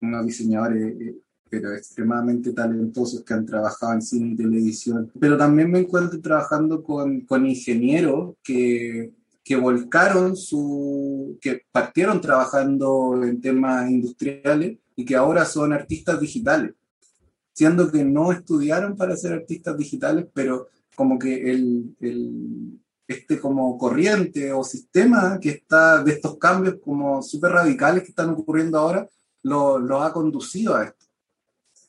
unos 0.00 0.26
diseñadores, 0.26 1.00
eh, 1.00 1.16
pero 1.48 1.74
extremadamente 1.74 2.52
talentosos 2.52 3.22
que 3.22 3.34
han 3.34 3.46
trabajado 3.46 3.94
en 3.94 4.02
cine 4.02 4.32
y 4.32 4.36
televisión. 4.36 5.10
Pero 5.18 5.36
también 5.36 5.70
me 5.70 5.78
encuentro 5.78 6.20
trabajando 6.20 6.82
con, 6.82 7.20
con 7.20 7.46
ingenieros 7.46 8.34
que, 8.42 9.12
que 9.44 9.56
volcaron 9.56 10.36
su, 10.36 11.38
que 11.40 11.62
partieron 11.70 12.20
trabajando 12.20 13.22
en 13.22 13.40
temas 13.40 13.88
industriales 13.88 14.78
y 14.96 15.04
que 15.04 15.14
ahora 15.14 15.44
son 15.44 15.72
artistas 15.72 16.20
digitales, 16.20 16.72
siendo 17.56 17.90
que 17.90 18.04
no 18.04 18.30
estudiaron 18.30 18.96
para 18.96 19.16
ser 19.16 19.32
artistas 19.32 19.76
digitales, 19.76 20.26
pero 20.32 20.68
como 20.94 21.18
que 21.18 21.50
el, 21.50 21.96
el 22.00 22.80
este 23.08 23.40
como 23.40 23.78
corriente 23.78 24.52
o 24.52 24.62
sistema 24.62 25.38
que 25.40 25.50
está 25.50 26.04
de 26.04 26.12
estos 26.12 26.38
cambios 26.38 26.76
como 26.84 27.22
súper 27.22 27.52
radicales 27.52 28.02
que 28.02 28.10
están 28.10 28.30
ocurriendo 28.30 28.78
ahora, 28.78 29.08
lo, 29.42 29.78
lo 29.78 30.02
ha 30.02 30.12
conducido 30.12 30.76
a 30.76 30.84
esto 30.84 31.06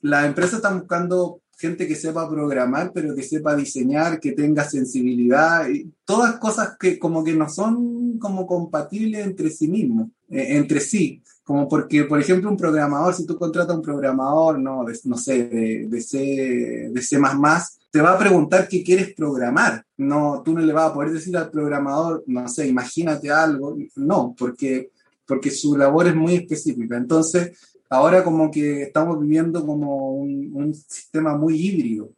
las 0.02 0.26
empresas 0.26 0.56
están 0.56 0.80
buscando 0.80 1.42
gente 1.58 1.88
que 1.88 1.96
sepa 1.96 2.30
programar, 2.30 2.92
pero 2.94 3.16
que 3.16 3.24
sepa 3.24 3.56
diseñar, 3.56 4.20
que 4.20 4.34
tenga 4.34 4.64
sensibilidad, 4.64 5.68
y 5.70 5.92
todas 6.06 6.38
cosas 6.38 6.78
que 6.80 7.00
como 7.00 7.24
que 7.24 7.34
no 7.34 7.50
son 7.50 8.20
como 8.20 8.46
compatibles 8.46 9.26
entre 9.26 9.50
sí 9.50 9.68
mismos, 9.68 10.10
eh, 10.30 10.58
entre 10.58 10.80
sí. 10.80 11.24
Como 11.48 11.70
porque, 11.70 12.04
por 12.04 12.20
ejemplo, 12.20 12.50
un 12.50 12.58
programador, 12.58 13.14
si 13.14 13.26
tú 13.26 13.38
contratas 13.38 13.74
a 13.74 13.78
un 13.78 13.82
programador, 13.82 14.60
no, 14.60 14.84
no 15.06 15.18
sé, 15.18 15.48
de, 15.48 15.88
de, 15.88 16.02
C, 16.02 16.90
de 16.92 17.02
C++, 17.02 17.18
te 17.90 18.02
va 18.02 18.12
a 18.12 18.20
preguntar 18.20 18.68
qué 18.68 18.84
quieres 18.84 19.14
programar. 19.14 19.82
No, 19.96 20.42
tú 20.44 20.52
no 20.52 20.60
le 20.60 20.74
vas 20.74 20.92
a 20.92 20.94
poder 20.94 21.12
decir 21.12 21.38
al 21.38 21.50
programador, 21.50 22.22
no 22.28 22.50
sé, 22.50 22.68
imagínate 22.68 23.32
algo. 23.32 23.78
No, 23.96 24.36
porque, 24.38 24.90
porque 25.26 25.50
su 25.50 25.78
labor 25.78 26.08
es 26.08 26.16
muy 26.16 26.36
específica. 26.36 26.98
Entonces, 26.98 27.58
ahora 27.90 28.26
como 28.26 28.52
que 28.52 28.82
estamos 28.82 29.18
viviendo 29.18 29.66
como 29.66 30.16
un, 30.16 30.74
sistema 30.74 31.38
muy 31.38 31.56
híbrido. 31.56 32.10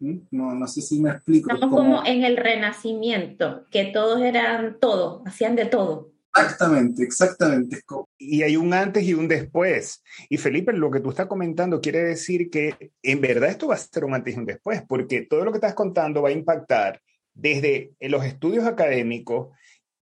No, 0.00 0.54
no, 0.54 0.66
sé 0.66 0.80
si 0.80 0.98
me 0.98 1.10
explico. 1.10 1.52
Estamos 1.52 1.78
como... 1.78 2.06
en 2.06 2.24
el 2.24 2.38
renacimiento, 2.38 3.66
que 3.70 3.84
todos 3.92 4.22
eran 4.22 4.78
todo, 4.80 5.22
hacían 5.26 5.56
de 5.56 5.66
todo. 5.66 6.11
Exactamente, 6.34 7.02
exactamente. 7.02 7.80
Y 8.18 8.42
hay 8.42 8.56
un 8.56 8.72
antes 8.72 9.04
y 9.04 9.14
un 9.14 9.28
después. 9.28 10.02
Y 10.28 10.38
Felipe, 10.38 10.72
lo 10.72 10.90
que 10.90 11.00
tú 11.00 11.10
estás 11.10 11.26
comentando 11.26 11.80
quiere 11.80 12.02
decir 12.02 12.48
que 12.50 12.92
en 13.02 13.20
verdad 13.20 13.50
esto 13.50 13.68
va 13.68 13.74
a 13.74 13.78
ser 13.78 14.04
un 14.04 14.14
antes 14.14 14.34
y 14.34 14.38
un 14.38 14.46
después, 14.46 14.82
porque 14.88 15.22
todo 15.22 15.44
lo 15.44 15.52
que 15.52 15.58
estás 15.58 15.74
contando 15.74 16.22
va 16.22 16.30
a 16.30 16.32
impactar 16.32 17.00
desde 17.34 17.92
los 18.00 18.24
estudios 18.24 18.64
académicos 18.66 19.48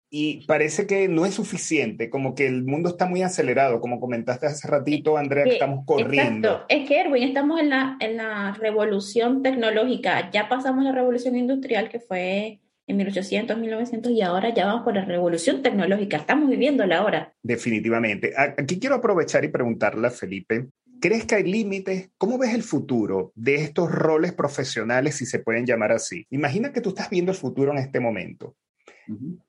y 0.09 0.45
parece 0.45 0.87
que 0.87 1.09
no 1.09 1.25
es 1.25 1.33
suficiente, 1.33 2.09
como 2.09 2.33
que 2.33 2.47
el 2.47 2.63
mundo 2.63 2.89
está 2.89 3.07
muy 3.07 3.23
acelerado, 3.23 3.81
como 3.81 3.99
comentaste 3.99 4.45
hace 4.45 4.67
ratito, 4.67 5.17
Andrea, 5.17 5.43
que 5.43 5.53
estamos 5.53 5.85
corriendo. 5.85 6.47
Exacto. 6.49 6.65
Es 6.69 6.87
que, 6.87 7.01
Erwin, 7.01 7.23
estamos 7.23 7.59
en 7.59 7.69
la, 7.69 7.97
en 7.99 8.15
la 8.15 8.53
revolución 8.53 9.43
tecnológica, 9.43 10.31
ya 10.31 10.47
pasamos 10.47 10.85
la 10.85 10.93
revolución 10.93 11.35
industrial 11.35 11.89
que 11.89 11.99
fue 11.99 12.61
en 12.87 12.97
1800, 12.97 13.57
1900 13.57 14.11
y 14.13 14.21
ahora 14.21 14.53
ya 14.53 14.65
vamos 14.65 14.83
por 14.83 14.95
la 14.95 15.03
revolución 15.03 15.61
tecnológica, 15.61 16.17
estamos 16.17 16.49
viviéndola 16.49 16.97
ahora. 16.97 17.33
Definitivamente. 17.43 18.33
Aquí 18.35 18.79
quiero 18.79 18.95
aprovechar 18.95 19.43
y 19.43 19.49
preguntarle 19.49 20.07
a 20.07 20.11
Felipe, 20.11 20.69
¿crees 21.01 21.25
que 21.25 21.35
hay 21.35 21.43
límites? 21.43 22.09
¿Cómo 22.17 22.37
ves 22.37 22.53
el 22.53 22.63
futuro 22.63 23.33
de 23.35 23.55
estos 23.55 23.91
roles 23.91 24.31
profesionales, 24.33 25.15
si 25.15 25.25
se 25.25 25.39
pueden 25.39 25.65
llamar 25.65 25.91
así? 25.91 26.25
Imagina 26.29 26.71
que 26.71 26.81
tú 26.81 26.89
estás 26.89 27.09
viendo 27.09 27.31
el 27.31 27.37
futuro 27.37 27.71
en 27.71 27.79
este 27.79 27.99
momento. 27.99 28.55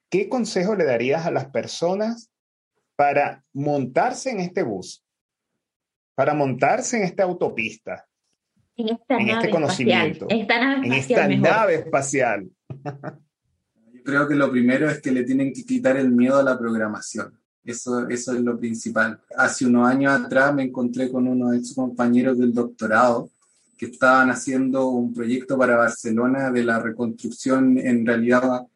¿qué 0.09 0.29
consejo 0.29 0.75
le 0.75 0.85
darías 0.85 1.27
a 1.27 1.31
las 1.31 1.47
personas 1.47 2.31
para 2.97 3.45
montarse 3.53 4.31
en 4.31 4.41
este 4.41 4.63
bus, 4.63 5.05
para 6.15 6.33
montarse 6.33 6.97
en 6.97 7.03
esta 7.05 7.25
autopista, 7.25 8.07
en, 8.77 9.29
este 9.29 9.51
conocimiento, 9.51 10.27
en 10.31 10.93
esta 10.93 11.29
nave 11.29 11.75
espacial? 11.75 12.49
Creo 14.09 14.27
que 14.27 14.35
lo 14.35 14.51
primero 14.51 14.89
es 14.89 15.03
que 15.03 15.13
le 15.13 15.23
tienen 15.25 15.53
que 15.53 15.67
quitar 15.67 15.99
el 15.99 16.11
miedo 16.11 16.39
a 16.39 16.43
la 16.43 16.59
programación. 16.59 17.39
Eso, 17.63 18.09
eso 18.09 18.33
es 18.33 18.41
lo 18.41 18.59
principal. 18.59 19.21
Hace 19.37 19.67
unos 19.67 19.87
años 19.87 20.19
atrás 20.19 20.55
me 20.55 20.63
encontré 20.63 21.11
con 21.11 21.29
uno 21.29 21.51
de 21.51 21.63
sus 21.63 21.75
compañeros 21.75 22.39
del 22.39 22.55
doctorado 22.55 23.29
que 23.77 23.85
estaban 23.85 24.31
haciendo 24.31 24.89
un 24.89 25.13
proyecto 25.13 25.59
para 25.59 25.77
Barcelona 25.77 26.51
de 26.51 26.65
la 26.65 26.79
reconstrucción 26.81 27.77
en 27.77 28.07
realidad 28.07 28.67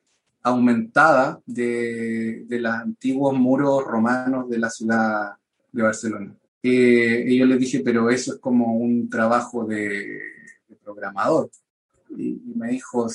aumentada 0.43 1.41
de, 1.47 2.45
de 2.47 2.61
los 2.61 2.75
antiguos 2.75 3.33
muros 3.33 3.85
romanos 3.85 4.51
de 4.51 4.59
la 4.59 4.69
ciudad 4.69 5.33
de 5.73 5.83
Barcelona. 5.83 6.37
Eh, 6.63 7.25
y 7.27 7.39
yo 7.39 7.47
les 7.47 7.59
dije, 7.59 7.81
pero 7.81 8.11
eso 8.11 8.35
es 8.35 8.39
como 8.39 8.77
un 8.77 9.09
trabajo 9.09 9.65
de, 9.65 10.21
programador. 10.85 11.51
Y, 12.11 12.41
me 12.55 12.73
dijo, 12.73 13.09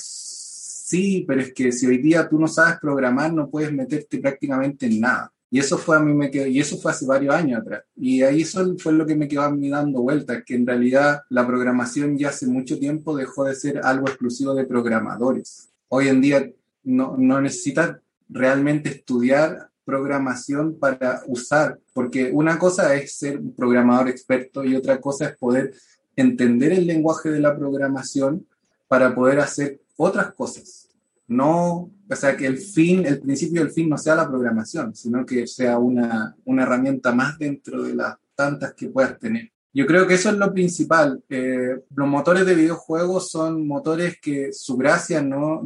sí, 0.88 1.24
pero 1.26 1.42
es 1.42 1.52
que 1.52 1.70
si 1.70 1.86
hoy 1.86 1.98
día 1.98 2.28
tú 2.28 2.38
no 2.38 2.48
sabes 2.48 2.78
programar, 2.80 3.32
no 3.32 3.50
puedes 3.50 3.72
meterte 3.72 4.18
prácticamente 4.18 4.86
en 4.86 5.00
nada. 5.00 5.32
Y 5.50 5.58
eso 5.58 5.78
fue 5.78 5.96
a 5.96 6.00
mí 6.00 6.12
me 6.12 6.30
y 6.32 6.60
eso 6.60 6.76
fue 6.78 6.92
hace 6.92 7.06
varios 7.06 7.34
años 7.34 7.60
atrás. 7.60 7.82
Y 7.96 8.22
ahí 8.22 8.42
eso 8.42 8.74
fue 8.78 8.92
lo 8.92 9.06
que 9.06 9.16
me 9.16 9.28
quedó 9.28 9.42
a 9.42 9.50
mí 9.50 9.68
dando 9.70 10.02
vueltas, 10.02 10.42
que 10.44 10.54
en 10.54 10.66
realidad 10.66 11.22
la 11.30 11.46
programación 11.46 12.16
ya 12.18 12.28
hace 12.28 12.46
mucho 12.46 12.78
tiempo 12.78 13.16
dejó 13.16 13.44
de 13.44 13.54
ser 13.54 13.80
algo 13.82 14.08
exclusivo 14.08 14.54
de 14.54 14.64
programadores. 14.64 15.68
Hoy 15.88 16.08
en 16.08 16.20
día 16.20 16.50
no, 16.84 17.16
no 17.18 17.40
necesitas 17.40 17.96
realmente 18.28 18.90
estudiar 18.90 19.70
programación 19.84 20.78
para 20.78 21.22
usar, 21.26 21.78
porque 21.94 22.30
una 22.32 22.58
cosa 22.58 22.94
es 22.94 23.14
ser 23.14 23.38
un 23.38 23.54
programador 23.54 24.08
experto 24.08 24.64
y 24.64 24.76
otra 24.76 25.00
cosa 25.00 25.30
es 25.30 25.36
poder 25.38 25.72
entender 26.14 26.72
el 26.72 26.86
lenguaje 26.86 27.30
de 27.30 27.40
la 27.40 27.56
programación 27.56 28.46
para 28.86 29.14
poder 29.14 29.40
hacer 29.40 29.80
otras 29.98 30.32
cosas. 30.32 30.88
No, 31.26 31.90
o 32.08 32.16
sea, 32.16 32.36
que 32.36 32.46
el 32.46 32.56
fin, 32.56 33.04
el 33.04 33.20
principio 33.20 33.60
del 33.60 33.70
fin 33.70 33.90
no 33.90 33.98
sea 33.98 34.14
la 34.14 34.26
programación, 34.26 34.94
sino 34.94 35.26
que 35.26 35.46
sea 35.46 35.78
una, 35.78 36.34
una 36.46 36.62
herramienta 36.62 37.14
más 37.14 37.38
dentro 37.38 37.82
de 37.82 37.94
las 37.94 38.16
tantas 38.34 38.72
que 38.72 38.88
puedas 38.88 39.18
tener. 39.18 39.52
Yo 39.74 39.86
creo 39.86 40.06
que 40.06 40.14
eso 40.14 40.30
es 40.30 40.36
lo 40.36 40.52
principal. 40.52 41.22
Eh, 41.28 41.84
los 41.94 42.08
motores 42.08 42.46
de 42.46 42.54
videojuegos 42.54 43.30
son 43.30 43.66
motores 43.66 44.18
que 44.20 44.52
su 44.52 44.76
gracia 44.76 45.20
no, 45.20 45.62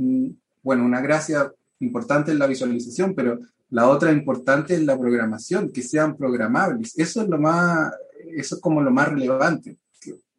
bueno, 0.63 0.85
una 0.85 1.01
gracia 1.01 1.53
importante 1.79 2.33
es 2.33 2.39
la 2.39 2.49
visualización, 2.49 3.15
pero 3.15 3.39
la 3.71 3.89
otra 3.89 4.11
importante 4.11 4.75
es 4.75 4.83
la 4.83 4.99
programación, 4.99 5.71
que 5.71 5.83
sean 5.83 6.17
programables. 6.17 6.99
Eso 6.99 7.23
es 7.23 7.29
lo 7.29 7.39
más, 7.39 7.93
eso 8.35 8.57
es 8.57 8.61
como 8.61 8.83
lo 8.83 8.91
más 8.91 9.09
relevante. 9.09 9.79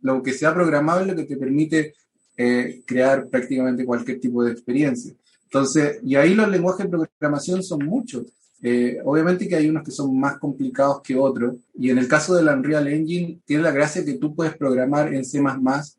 Lo 0.02 0.22
que 0.22 0.34
sea 0.34 0.54
programable 0.54 1.14
lo 1.14 1.16
que 1.16 1.24
te 1.24 1.38
permite 1.38 1.94
eh, 2.36 2.82
crear 2.86 3.28
prácticamente 3.28 3.86
cualquier 3.86 4.20
tipo 4.20 4.44
de 4.44 4.52
experiencia. 4.52 5.14
Entonces, 5.46 6.00
y 6.04 6.16
ahí 6.16 6.34
los 6.34 6.50
lenguajes 6.50 6.90
de 6.90 6.98
programación 6.98 7.62
son 7.62 7.86
muchos. 7.86 8.24
Eh, 8.66 8.98
obviamente 9.04 9.48
que 9.48 9.56
hay 9.56 9.70
unos 9.70 9.84
que 9.84 9.92
son 9.92 10.18
más 10.18 10.40
complicados 10.40 11.02
que 11.04 11.16
otros, 11.16 11.58
y 11.78 11.90
en 11.90 11.98
el 11.98 12.08
caso 12.08 12.34
del 12.34 12.48
Unreal 12.48 12.88
Engine 12.88 13.42
tiene 13.46 13.62
la 13.62 13.72
gracia 13.72 14.06
que 14.06 14.14
tú 14.14 14.34
puedes 14.34 14.56
programar 14.56 15.14
en 15.14 15.26
C++ 15.26 15.44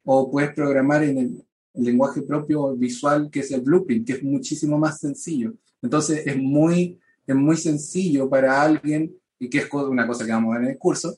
o 0.05 0.31
puedes 0.31 0.55
programar 0.55 1.05
en 1.05 1.19
el, 1.19 1.45
lenguaje 1.75 2.23
propio 2.23 2.75
visual 2.77 3.29
que 3.31 3.41
es 3.41 3.51
el 3.51 3.61
blueprint, 3.61 4.07
que 4.07 4.13
es 4.15 4.23
muchísimo 4.23 4.79
más 4.79 5.01
sencillo. 5.01 5.55
Entonces 5.83 6.27
es 6.27 6.37
muy, 6.37 6.99
es 7.27 7.35
muy 7.37 7.57
sencillo 7.57 8.31
para 8.31 8.63
alguien, 8.63 9.15
y 9.39 9.51
que 9.51 9.59
es 9.59 9.73
una 9.73 10.07
cosa 10.07 10.25
que 10.25 10.33
vamos 10.33 10.55
a 10.55 10.59
ver 10.59 10.69
en 10.69 10.73
el 10.73 10.79
curso, 10.79 11.17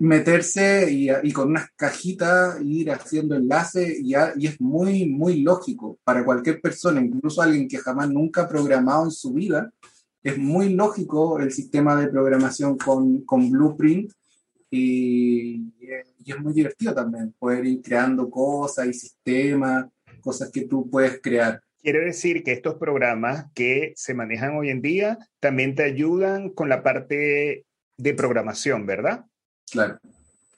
meterse 0.00 0.90
y, 0.90 1.32
con 1.32 1.50
unas 1.50 1.68
cajitas 1.76 2.58
ir 2.62 2.90
haciendo 2.90 3.36
enlaces 3.36 4.00
y, 4.00 4.14
y, 4.38 4.46
es 4.46 4.58
muy, 4.58 5.06
muy 5.06 5.42
lógico 5.42 5.98
para 6.04 6.24
cualquier 6.24 6.60
persona, 6.60 7.02
incluso 7.02 7.42
alguien 7.42 7.68
que 7.68 7.76
jamás 7.76 8.08
nunca 8.08 8.42
ha 8.42 8.48
programado 8.48 9.04
en 9.04 9.10
su 9.10 9.34
vida, 9.34 9.70
es 10.22 10.38
muy 10.38 10.70
lógico 10.70 11.38
el 11.38 11.52
sistema 11.52 12.00
de 12.00 12.08
programación 12.08 12.78
con, 12.78 13.26
con 13.26 13.50
Blueprint 13.50 14.10
y, 14.70 15.70
y, 15.78 16.32
es 16.32 16.40
muy 16.40 16.54
divertido 16.54 16.94
también 16.94 17.34
poder 17.38 17.66
ir 17.66 17.82
creando 17.82 18.30
cosas 18.30 18.86
y 18.86 18.94
sistemas, 18.94 19.84
cosas 20.22 20.50
que 20.50 20.62
tú 20.62 20.88
puedes 20.88 21.20
crear. 21.20 21.60
Quiere 21.82 22.00
decir 22.00 22.42
que 22.42 22.52
estos 22.52 22.76
programas 22.76 23.46
que 23.54 23.92
se 23.96 24.14
manejan 24.14 24.56
hoy 24.56 24.70
en 24.70 24.80
día 24.80 25.18
también 25.40 25.74
te 25.74 25.82
ayudan 25.82 26.48
con 26.50 26.70
la 26.70 26.82
parte 26.82 27.66
de 27.98 28.14
programación, 28.14 28.86
¿verdad? 28.86 29.26
Claro, 29.70 29.98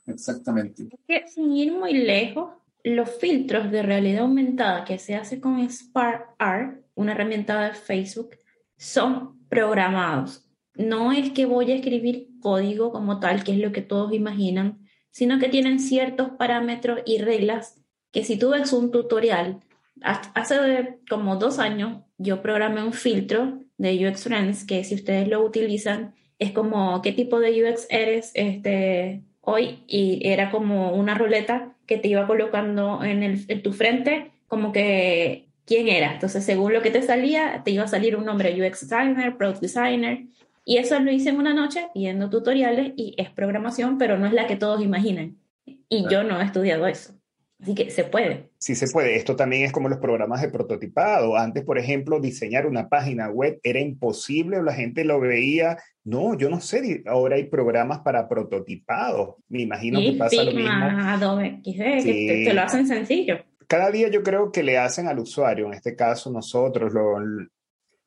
exactamente. 0.07 0.89
que 1.07 1.29
sin 1.29 1.53
ir 1.53 1.73
muy 1.73 1.93
lejos, 1.95 2.55
los 2.85 3.11
filtros 3.11 3.71
de 3.71 3.83
realidad 3.83 4.23
aumentada 4.23 4.85
que 4.85 4.99
se 4.99 5.15
hace 5.15 5.41
con 5.41 5.69
SparkArt, 5.71 6.81
una 6.95 7.13
herramienta 7.13 7.61
de 7.69 7.75
Facebook, 7.75 8.31
son 8.77 9.39
programados 9.49 10.49
no 10.75 11.13
es 11.13 11.31
que 11.31 11.47
voy 11.47 11.71
a 11.71 11.77
escribir 11.77 12.29
código 12.41 12.93
como 12.93 13.21
tal, 13.21 13.45
que 13.45 13.53
es 13.53 13.59
lo 13.59 13.73
que 13.73 13.83
todos 13.83 14.13
imaginan, 14.13 14.81
sino 15.11 15.39
que 15.39 15.49
tienen 15.49 15.79
ciertos 15.79 16.31
parámetros 16.39 17.01
y 17.05 17.19
reglas 17.19 17.81
que 18.11 18.25
si 18.25 18.39
tú 18.39 18.51
ves 18.51 18.73
un 18.73 18.91
tutorial, 18.91 19.61
hace 20.03 21.01
como 21.09 21.37
dos 21.37 21.59
años 21.59 22.03
yo 22.19 22.43
programé 22.43 22.83
un 22.83 22.93
filtro 22.93 23.61
de 23.77 24.09
UX 24.09 24.25
Friends 24.25 24.65
que 24.65 24.85
si 24.85 24.95
ustedes 24.95 25.29
lo 25.29 25.45
utilizan 25.45 26.15
es 26.43 26.51
como 26.51 27.01
qué 27.03 27.13
tipo 27.13 27.39
de 27.39 27.63
UX 27.63 27.87
eres, 27.89 28.33
este, 28.35 29.23
hoy 29.41 29.85
y 29.87 30.21
era 30.29 30.51
como 30.51 30.93
una 30.93 31.15
ruleta 31.15 31.77
que 31.87 31.99
te 31.99 32.09
iba 32.09 32.27
colocando 32.27 33.05
en, 33.05 33.23
el, 33.23 33.45
en 33.47 33.63
tu 33.63 33.73
frente 33.73 34.33
como 34.49 34.73
que 34.73 35.47
quién 35.65 35.89
era. 35.89 36.13
Entonces, 36.13 36.45
según 36.45 36.73
lo 36.73 36.83
que 36.83 36.91
te 36.91 37.03
salía, 37.03 37.63
te 37.65 37.71
iba 37.71 37.85
a 37.85 37.89
salir 37.89 38.17
un 38.17 38.25
nombre 38.25 38.51
UX 38.55 38.89
designer, 38.89 39.37
product 39.37 39.61
designer. 39.61 40.25
Y 40.65 40.79
eso 40.79 40.99
lo 40.99 41.13
hice 41.13 41.31
en 41.31 41.39
una 41.39 41.55
noche 41.55 41.89
viendo 41.95 42.29
tutoriales 42.29 42.93
y 42.97 43.15
es 43.19 43.31
programación, 43.31 43.97
pero 43.97 44.19
no 44.19 44.27
es 44.27 44.33
la 44.33 44.49
que 44.49 44.57
todos 44.57 44.83
imaginan. 44.83 45.39
Y 45.65 46.09
yo 46.11 46.25
no 46.25 46.41
he 46.41 46.45
estudiado 46.45 46.87
eso. 46.89 47.15
Así 47.63 47.77
que 47.77 47.91
se 47.91 48.03
puede. 48.03 48.51
Sí, 48.59 48.75
se 48.75 48.89
puede. 48.89 49.15
Esto 49.15 49.37
también 49.37 49.63
es 49.63 49.71
como 49.71 49.89
los 49.89 49.99
programas 49.99 50.43
de 50.43 50.49
prototipado. 50.49 51.37
Antes, 51.37 51.65
por 51.65 51.79
ejemplo, 51.79 52.19
diseñar 52.19 52.67
una 52.67 52.89
página 52.89 53.31
web 53.31 53.61
era 53.63 53.79
imposible, 53.79 54.61
la 54.65 54.75
gente 54.75 55.05
lo 55.05 55.21
veía. 55.21 55.79
No, 56.03 56.37
yo 56.37 56.51
no 56.51 56.61
sé. 56.61 57.05
Ahora 57.07 57.37
hay 57.37 57.45
programas 57.45 58.01
para 58.01 58.29
prototipado. 58.29 59.39
Me 59.49 59.63
imagino 59.63 60.01
que 60.01 60.15
pasa 60.15 60.43
lo 60.43 60.53
mismo. 60.53 60.73
Adobe 60.73 61.61
XD, 61.63 62.05
que 62.05 62.45
te, 62.49 62.53
lo 62.53 62.63
hacen 62.63 62.89
sencillo. 62.89 63.37
Cada 63.69 63.93
día 63.93 64.09
yo 64.09 64.25
creo 64.25 64.51
que 64.51 64.65
le 64.65 64.79
hacen 64.79 65.07
al 65.07 65.21
usuario, 65.21 65.67
en 65.67 65.75
este 65.75 65.95
caso 65.95 66.33
nosotros, 66.33 66.93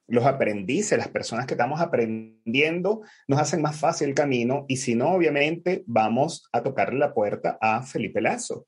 los 0.07 0.25
aprendices, 0.25 0.97
las 0.97 1.07
personas 1.07 1.45
que 1.45 1.53
estamos 1.53 1.79
aprendiendo, 1.79 3.03
nos 3.29 3.39
hacen 3.39 3.61
más 3.61 3.79
fácil 3.79 4.09
el 4.09 4.15
camino 4.15 4.65
y 4.67 4.77
si 4.77 4.95
no, 4.95 5.13
obviamente, 5.13 5.85
vamos 5.87 6.49
a 6.51 6.61
tocarle 6.61 6.99
la 6.99 7.13
puerta 7.13 7.57
a 7.61 7.81
Felipe 7.83 8.19
Lazo 8.19 8.67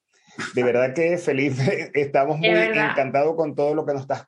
de 0.53 0.63
verdad 0.63 0.93
que 0.93 1.17
Felipe, 1.17 1.91
estamos 1.93 2.39
muy 2.39 2.49
encantados 2.49 3.35
con 3.35 3.55
todo 3.55 3.75
lo 3.75 3.85
que 3.85 3.93
nos 3.93 4.01
estás 4.01 4.27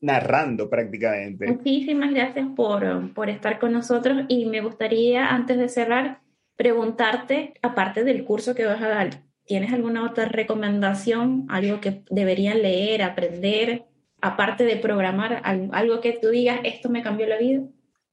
narrando 0.00 0.68
prácticamente. 0.68 1.46
Muchísimas 1.46 2.12
gracias 2.12 2.46
por, 2.54 3.14
por 3.14 3.30
estar 3.30 3.58
con 3.58 3.72
nosotros 3.72 4.24
y 4.28 4.46
me 4.46 4.60
gustaría, 4.60 5.28
antes 5.28 5.58
de 5.58 5.68
cerrar, 5.68 6.20
preguntarte, 6.56 7.54
aparte 7.62 8.04
del 8.04 8.24
curso 8.24 8.54
que 8.54 8.66
vas 8.66 8.82
a 8.82 8.88
dar, 8.88 9.10
¿tienes 9.46 9.72
alguna 9.72 10.04
otra 10.04 10.26
recomendación, 10.26 11.46
algo 11.48 11.80
que 11.80 12.02
deberían 12.10 12.62
leer, 12.62 13.02
aprender, 13.02 13.84
aparte 14.20 14.64
de 14.64 14.76
programar, 14.76 15.40
algo 15.44 16.00
que 16.00 16.18
tú 16.20 16.28
digas, 16.28 16.60
esto 16.64 16.90
me 16.90 17.02
cambió 17.02 17.26
la 17.26 17.38
vida? 17.38 17.62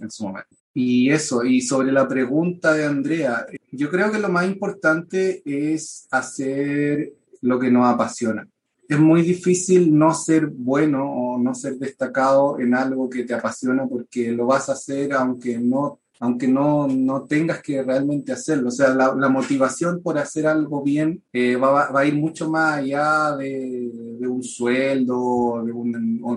en 0.00 0.10
su 0.10 0.24
momento. 0.24 0.56
Y 0.74 1.10
eso, 1.12 1.44
y 1.44 1.60
sobre 1.60 1.92
la 1.92 2.08
pregunta 2.08 2.72
de 2.72 2.86
Andrea, 2.86 3.46
yo 3.70 3.88
creo 3.88 4.10
que 4.10 4.18
lo 4.18 4.28
más 4.28 4.46
importante 4.46 5.40
es 5.44 6.08
hacer 6.10 7.12
lo 7.40 7.60
que 7.60 7.70
nos 7.70 7.86
apasiona. 7.86 8.48
Es 8.88 8.98
muy 8.98 9.22
difícil 9.22 9.96
no 9.96 10.12
ser 10.12 10.48
bueno 10.48 11.08
o 11.08 11.38
no 11.38 11.54
ser 11.54 11.74
destacado 11.74 12.58
en 12.58 12.74
algo 12.74 13.08
que 13.08 13.22
te 13.22 13.34
apasiona 13.34 13.86
porque 13.86 14.32
lo 14.32 14.46
vas 14.46 14.68
a 14.68 14.72
hacer 14.72 15.12
aunque 15.12 15.56
no 15.56 16.00
aunque 16.20 16.46
no, 16.46 16.86
no 16.86 17.24
tengas 17.24 17.62
que 17.62 17.82
realmente 17.82 18.30
hacerlo. 18.30 18.68
O 18.68 18.70
sea, 18.70 18.94
la, 18.94 19.28
motivación 19.30 20.02
por 20.02 20.18
hacer 20.18 20.46
algo 20.46 20.82
bien 20.82 21.24
eh, 21.32 21.56
va, 21.56 21.90
va, 21.90 22.00
a 22.00 22.04
ir 22.04 22.14
mucho 22.14 22.50
más 22.50 22.78
allá 22.78 23.36
de, 23.36 23.90
un 24.28 24.42
sueldo 24.42 25.18
o 25.18 25.64
de 25.64 25.72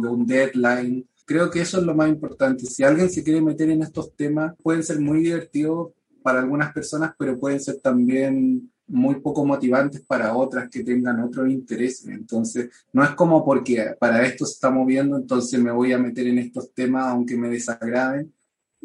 un 0.08 0.26
deadline. 0.26 1.06
Creo 1.26 1.52
que 1.52 1.62
eso 1.62 1.80
es 1.80 1.84
lo 1.84 1.94
más 1.94 2.08
importante. 2.10 2.66
Si 2.66 2.82
alguien 2.82 3.10
se 3.10 3.24
quiere 3.24 3.42
meter 3.42 3.70
en 3.70 3.84
estos 3.84 4.16
temas, 4.16 4.54
pueden 4.64 4.84
ser 4.84 5.02
muy 5.02 5.22
divertidos 5.22 5.92
para 6.24 6.40
algunas 6.40 6.74
personas, 6.74 7.14
pero 7.20 7.38
pueden 7.38 7.60
ser 7.60 7.82
también 7.82 8.72
muy 8.88 9.16
poco 9.16 9.46
motivantes 9.46 10.02
para 10.02 10.36
otras 10.36 10.70
que 10.70 10.84
tengan 10.84 11.20
otros 11.20 11.50
intereses. 11.50 12.08
Entonces, 12.08 12.70
no 12.94 13.04
es 13.04 13.12
como 13.12 13.44
porque 13.44 13.96
para 14.00 14.26
esto 14.26 14.46
se 14.46 14.54
está 14.54 14.70
moviendo, 14.70 15.18
entonces 15.18 15.60
me 15.60 15.72
voy 15.72 15.92
a 15.92 15.98
meter 15.98 16.28
en 16.28 16.40
estos 16.40 16.74
temas 16.74 17.08
aunque 17.08 17.36
me 17.36 17.50
desagraden, 17.50 18.34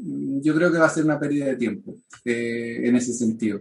yo 0.00 0.54
creo 0.54 0.70
que 0.70 0.78
va 0.78 0.87
a 0.87 0.90
ser 0.90 1.04
una 1.04 1.18
pérdida 1.18 1.46
de 1.46 1.56
tiempo 1.56 1.96
eh, 2.24 2.80
en 2.84 2.96
ese 2.96 3.12
sentido. 3.12 3.61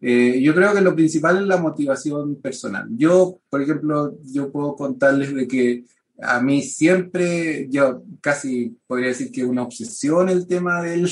Eh, 0.00 0.40
yo 0.40 0.54
creo 0.54 0.72
que 0.74 0.80
lo 0.80 0.94
principal 0.94 1.38
es 1.38 1.46
la 1.46 1.56
motivación 1.56 2.36
personal. 2.36 2.88
Yo, 2.96 3.40
por 3.48 3.62
ejemplo, 3.62 4.16
yo 4.24 4.52
puedo 4.52 4.76
contarles 4.76 5.34
de 5.34 5.48
que 5.48 5.84
a 6.20 6.40
mí 6.40 6.62
siempre, 6.62 7.68
yo 7.70 8.02
casi 8.20 8.76
podría 8.86 9.08
decir 9.08 9.30
que 9.30 9.44
una 9.44 9.62
obsesión 9.62 10.28
el 10.28 10.46
tema 10.46 10.82
del, 10.82 11.08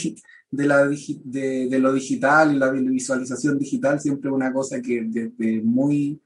de, 0.50 0.66
la, 0.66 0.86
de, 0.86 1.68
de, 1.68 1.78
lo 1.78 1.92
digital 1.92 2.54
y 2.54 2.58
la 2.58 2.70
visualización 2.70 3.58
digital, 3.58 4.00
siempre 4.00 4.30
una 4.30 4.52
cosa 4.52 4.80
que 4.80 5.02
desde 5.02 5.62
muy 5.62 6.20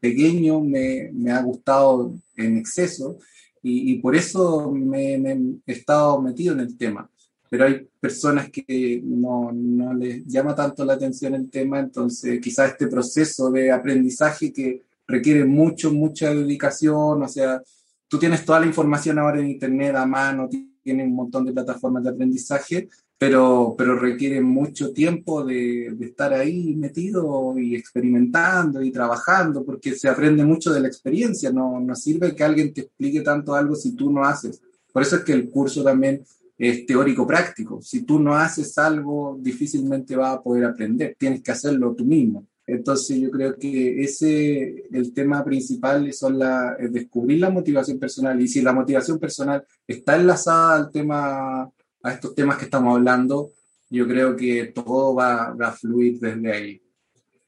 pequeño 0.00 0.60
me, 0.60 1.10
me 1.12 1.32
ha 1.32 1.42
gustado 1.42 2.14
en 2.36 2.58
exceso 2.58 3.18
y, 3.62 3.92
y 3.92 3.98
por 3.98 4.14
eso 4.14 4.70
me, 4.70 5.18
me, 5.18 5.58
he 5.66 5.72
estado 5.72 6.20
metido 6.20 6.54
en 6.54 6.60
el 6.60 6.76
tema 6.76 7.10
pero 7.56 7.68
hay 7.68 7.88
personas 7.98 8.50
que 8.50 9.00
no, 9.02 9.50
no, 9.50 9.94
les 9.94 10.26
llama 10.26 10.54
tanto 10.54 10.84
la 10.84 10.92
atención 10.92 11.34
el 11.34 11.48
tema, 11.48 11.80
entonces 11.80 12.38
quizás 12.38 12.72
este 12.72 12.86
proceso 12.86 13.50
de 13.50 13.72
aprendizaje 13.72 14.52
que 14.52 14.82
requiere 15.06 15.46
mucho, 15.46 15.90
mucha 15.90 16.34
dedicación, 16.34 17.22
o 17.22 17.28
sea, 17.28 17.62
tú 18.08 18.18
tienes 18.18 18.44
toda 18.44 18.60
la 18.60 18.66
información 18.66 19.18
ahora 19.18 19.40
en 19.40 19.48
Internet 19.48 19.96
a 19.96 20.04
mano, 20.04 20.50
tienes 20.82 21.06
un 21.06 21.14
montón 21.14 21.46
de 21.46 21.54
plataformas 21.54 22.04
de 22.04 22.10
aprendizaje, 22.10 22.90
pero, 23.16 23.74
pero 23.78 23.98
requiere 23.98 24.42
mucho 24.42 24.92
tiempo 24.92 25.42
de, 25.42 25.94
de, 25.96 26.06
estar 26.08 26.34
ahí 26.34 26.76
metido 26.76 27.58
y 27.58 27.74
experimentando 27.74 28.82
y 28.82 28.90
trabajando, 28.90 29.64
porque 29.64 29.94
se 29.94 30.10
aprende 30.10 30.44
mucho 30.44 30.74
de 30.74 30.80
la 30.80 30.88
experiencia, 30.88 31.50
no, 31.50 31.80
no 31.80 31.96
sirve 31.96 32.34
que 32.34 32.44
alguien 32.44 32.74
te 32.74 32.82
explique 32.82 33.22
tanto 33.22 33.54
algo 33.54 33.74
si 33.74 33.96
tú 33.96 34.10
no 34.10 34.24
haces. 34.24 34.60
Por 34.92 35.00
eso 35.00 35.16
es 35.16 35.22
que 35.22 35.32
el 35.32 35.48
curso 35.48 35.82
también 35.82 36.22
es 36.58 36.86
teórico 36.86 37.26
práctico. 37.26 37.80
Si 37.82 38.02
tú 38.02 38.18
no 38.18 38.34
haces 38.34 38.76
algo, 38.78 39.36
difícilmente 39.40 40.16
vas 40.16 40.36
a 40.36 40.42
poder 40.42 40.64
aprender. 40.64 41.14
Tienes 41.18 41.42
que 41.42 41.52
hacerlo 41.52 41.94
tú 41.94 42.04
mismo. 42.04 42.46
Entonces 42.66 43.20
yo 43.20 43.30
creo 43.30 43.56
que 43.56 44.02
ese 44.02 44.88
el 44.90 45.12
tema 45.12 45.44
principal 45.44 46.12
son 46.12 46.38
la, 46.38 46.76
es 46.80 46.92
descubrir 46.92 47.40
la 47.40 47.50
motivación 47.50 47.98
personal 47.98 48.40
y 48.40 48.48
si 48.48 48.60
la 48.60 48.72
motivación 48.72 49.20
personal 49.20 49.64
está 49.86 50.16
enlazada 50.16 50.74
al 50.74 50.90
tema 50.90 51.70
a 52.02 52.12
estos 52.12 52.34
temas 52.34 52.56
que 52.58 52.64
estamos 52.64 52.96
hablando, 52.96 53.52
yo 53.88 54.06
creo 54.06 54.34
que 54.34 54.66
todo 54.66 55.14
va, 55.14 55.52
va 55.54 55.68
a 55.68 55.72
fluir 55.72 56.18
desde 56.18 56.52
ahí. 56.52 56.82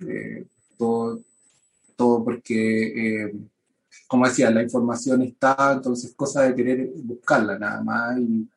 Eh, 0.01 0.47
todo, 0.77 1.21
todo 1.97 2.25
porque, 2.25 3.25
eh, 3.25 3.33
como 4.07 4.27
decía, 4.27 4.51
la 4.51 4.63
información 4.63 5.23
está, 5.23 5.73
entonces 5.75 6.15
cosa 6.15 6.43
de 6.43 6.55
querer 6.55 6.91
buscarla 6.95 7.59
nada 7.59 7.83
más 7.83 8.19
y, 8.19 8.49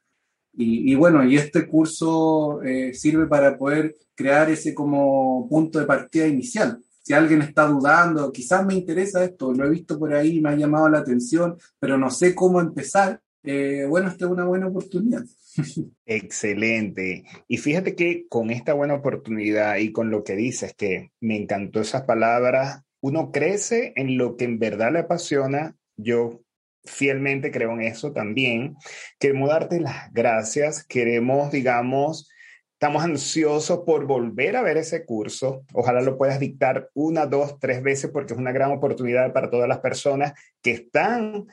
y, 0.63 0.95
bueno, 0.95 1.26
y 1.26 1.36
este 1.38 1.67
curso 1.67 2.62
eh, 2.63 2.93
sirve 2.93 3.28
para 3.28 3.58
poder 3.58 3.95
crear 4.15 4.50
ese 4.50 4.74
como 4.74 5.47
punto 5.50 5.80
de 5.80 5.86
partida 5.86 6.28
inicial. 6.28 6.80
Si 7.04 7.13
alguien 7.13 7.41
está 7.41 7.65
dudando, 7.65 8.32
quizás 8.32 8.65
me 8.65 8.76
interesa 8.76 9.24
esto, 9.24 9.54
lo 9.54 9.65
he 9.65 9.69
visto 9.69 9.97
por 9.97 10.13
ahí, 10.13 10.39
me 10.39 10.50
ha 10.50 10.56
llamado 10.56 10.88
la 10.88 11.00
atención, 11.00 11.58
pero 11.80 11.97
no 11.97 12.12
sé 12.12 12.36
cómo 12.36 12.62
empezar, 12.62 13.19
eh, 13.43 13.86
bueno, 13.89 14.10
esta 14.10 14.26
es 14.26 14.32
una 14.32 14.45
buena 14.45 14.67
oportunidad. 14.67 15.24
Excelente. 16.06 17.24
Y 17.47 17.58
fíjate 17.58 17.95
que 17.95 18.28
con 18.30 18.52
esta 18.52 18.74
buena 18.74 18.93
oportunidad 18.93 19.78
y 19.78 19.91
con 19.91 20.12
lo 20.12 20.24
que 20.24 20.36
dices, 20.36 20.74
que 20.76 21.12
me 21.19 21.38
encantó 21.38 21.82
esas 21.82 22.04
palabras, 22.04 22.84
uno 23.02 23.32
crece 23.32 23.93
en 23.95 24.17
lo 24.17 24.38
que 24.38 24.45
en 24.45 24.60
verdad 24.60 24.93
le 24.93 25.00
apasiona. 25.00 25.76
Yo 25.97 26.41
fielmente 26.84 27.52
creo 27.52 27.74
en 27.74 27.82
eso 27.82 28.12
también. 28.12 28.76
Queremos 29.20 29.50
darte 29.50 29.80
las 29.80 30.12
gracias, 30.13 30.84
queremos, 30.84 31.52
digamos, 31.52 32.30
estamos 32.74 33.04
ansiosos 33.04 33.82
por 33.86 34.06
volver 34.08 34.56
a 34.56 34.63
ver 34.63 34.78
ese 34.78 35.06
curso. 35.06 35.63
Ojalá 35.74 36.02
lo 36.02 36.17
puedas 36.17 36.39
dictar 36.39 36.89
una, 36.96 37.28
dos, 37.28 37.60
tres 37.60 37.84
veces 37.84 38.10
porque 38.12 38.34
es 38.34 38.39
una 38.39 38.52
gran 38.52 38.72
oportunidad 38.72 39.32
para 39.34 39.52
todas 39.52 39.70
las 39.70 39.80
personas 39.80 40.34
que 40.63 40.72
están 40.72 41.46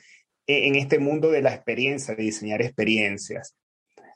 en 0.47 0.75
este 0.77 0.99
mundo 0.99 1.31
de 1.31 1.43
la 1.43 1.53
experiencia, 1.55 2.15
de 2.15 2.23
diseñar 2.23 2.63
experiencias. 2.63 3.55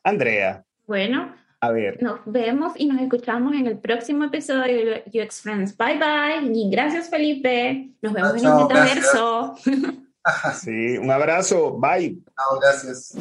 Andrea. 0.02 0.64
Bueno, 0.86 1.34
A 1.60 1.70
ver. 1.70 2.02
Nos 2.02 2.20
vemos 2.24 2.72
y 2.76 2.86
nos 2.86 3.00
escuchamos 3.00 3.54
en 3.54 3.66
el 3.66 3.78
próximo 3.78 4.24
episodio 4.24 4.84
de 4.84 5.04
UX 5.12 5.42
Friends. 5.42 5.76
Bye 5.76 5.98
bye. 5.98 6.50
Y 6.52 6.70
gracias, 6.70 7.08
Felipe. 7.08 7.90
Nos 8.00 8.14
vemos 8.14 8.42
en 8.42 8.48
el 8.48 8.54
metaverso. 8.56 9.54
sí, 10.60 10.98
un 10.98 11.10
abrazo. 11.10 11.72
Bye. 11.72 12.18
Chao, 12.36 12.60
gracias. 12.60 13.14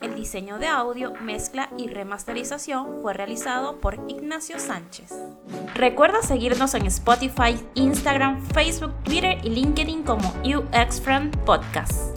El 0.00 0.14
diseño 0.14 0.58
de 0.58 0.66
audio, 0.66 1.14
mezcla 1.20 1.70
y 1.76 1.88
remasterización 1.88 3.00
fue 3.00 3.12
realizado 3.12 3.80
por 3.80 3.98
Ignacio 4.08 4.58
Sánchez. 4.58 5.12
Recuerda 5.74 6.22
seguirnos 6.22 6.74
en 6.74 6.86
Spotify, 6.86 7.58
Instagram, 7.74 8.42
Facebook, 8.52 8.92
Twitter 9.04 9.38
y 9.42 9.50
LinkedIn 9.50 10.02
como 10.04 10.32
UX 10.44 11.00
Friend 11.00 11.36
Podcast. 11.44 12.15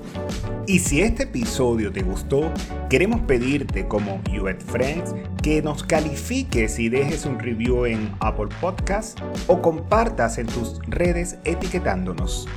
Y 0.70 0.78
si 0.78 1.02
este 1.02 1.24
episodio 1.24 1.92
te 1.92 2.04
gustó, 2.04 2.54
queremos 2.92 3.22
pedirte 3.22 3.88
como 3.88 4.22
UX 4.28 4.64
Friends 4.66 5.16
que 5.42 5.64
nos 5.64 5.82
califiques 5.82 6.78
y 6.78 6.90
dejes 6.90 7.26
un 7.26 7.40
review 7.40 7.88
en 7.88 8.16
Apple 8.20 8.50
Podcast 8.62 9.20
o 9.48 9.64
compartas 9.64 10.38
en 10.38 10.46
tus 10.46 10.80
redes 10.88 11.40
etiquetándonos. 11.44 12.48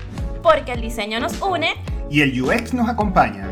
Porque 0.42 0.72
el 0.72 0.83
diseño 0.83 1.20
nos 1.20 1.40
une 1.40 1.70
y 2.11 2.20
el 2.20 2.42
UX 2.42 2.75
nos 2.75 2.90
acompaña. 2.90 3.48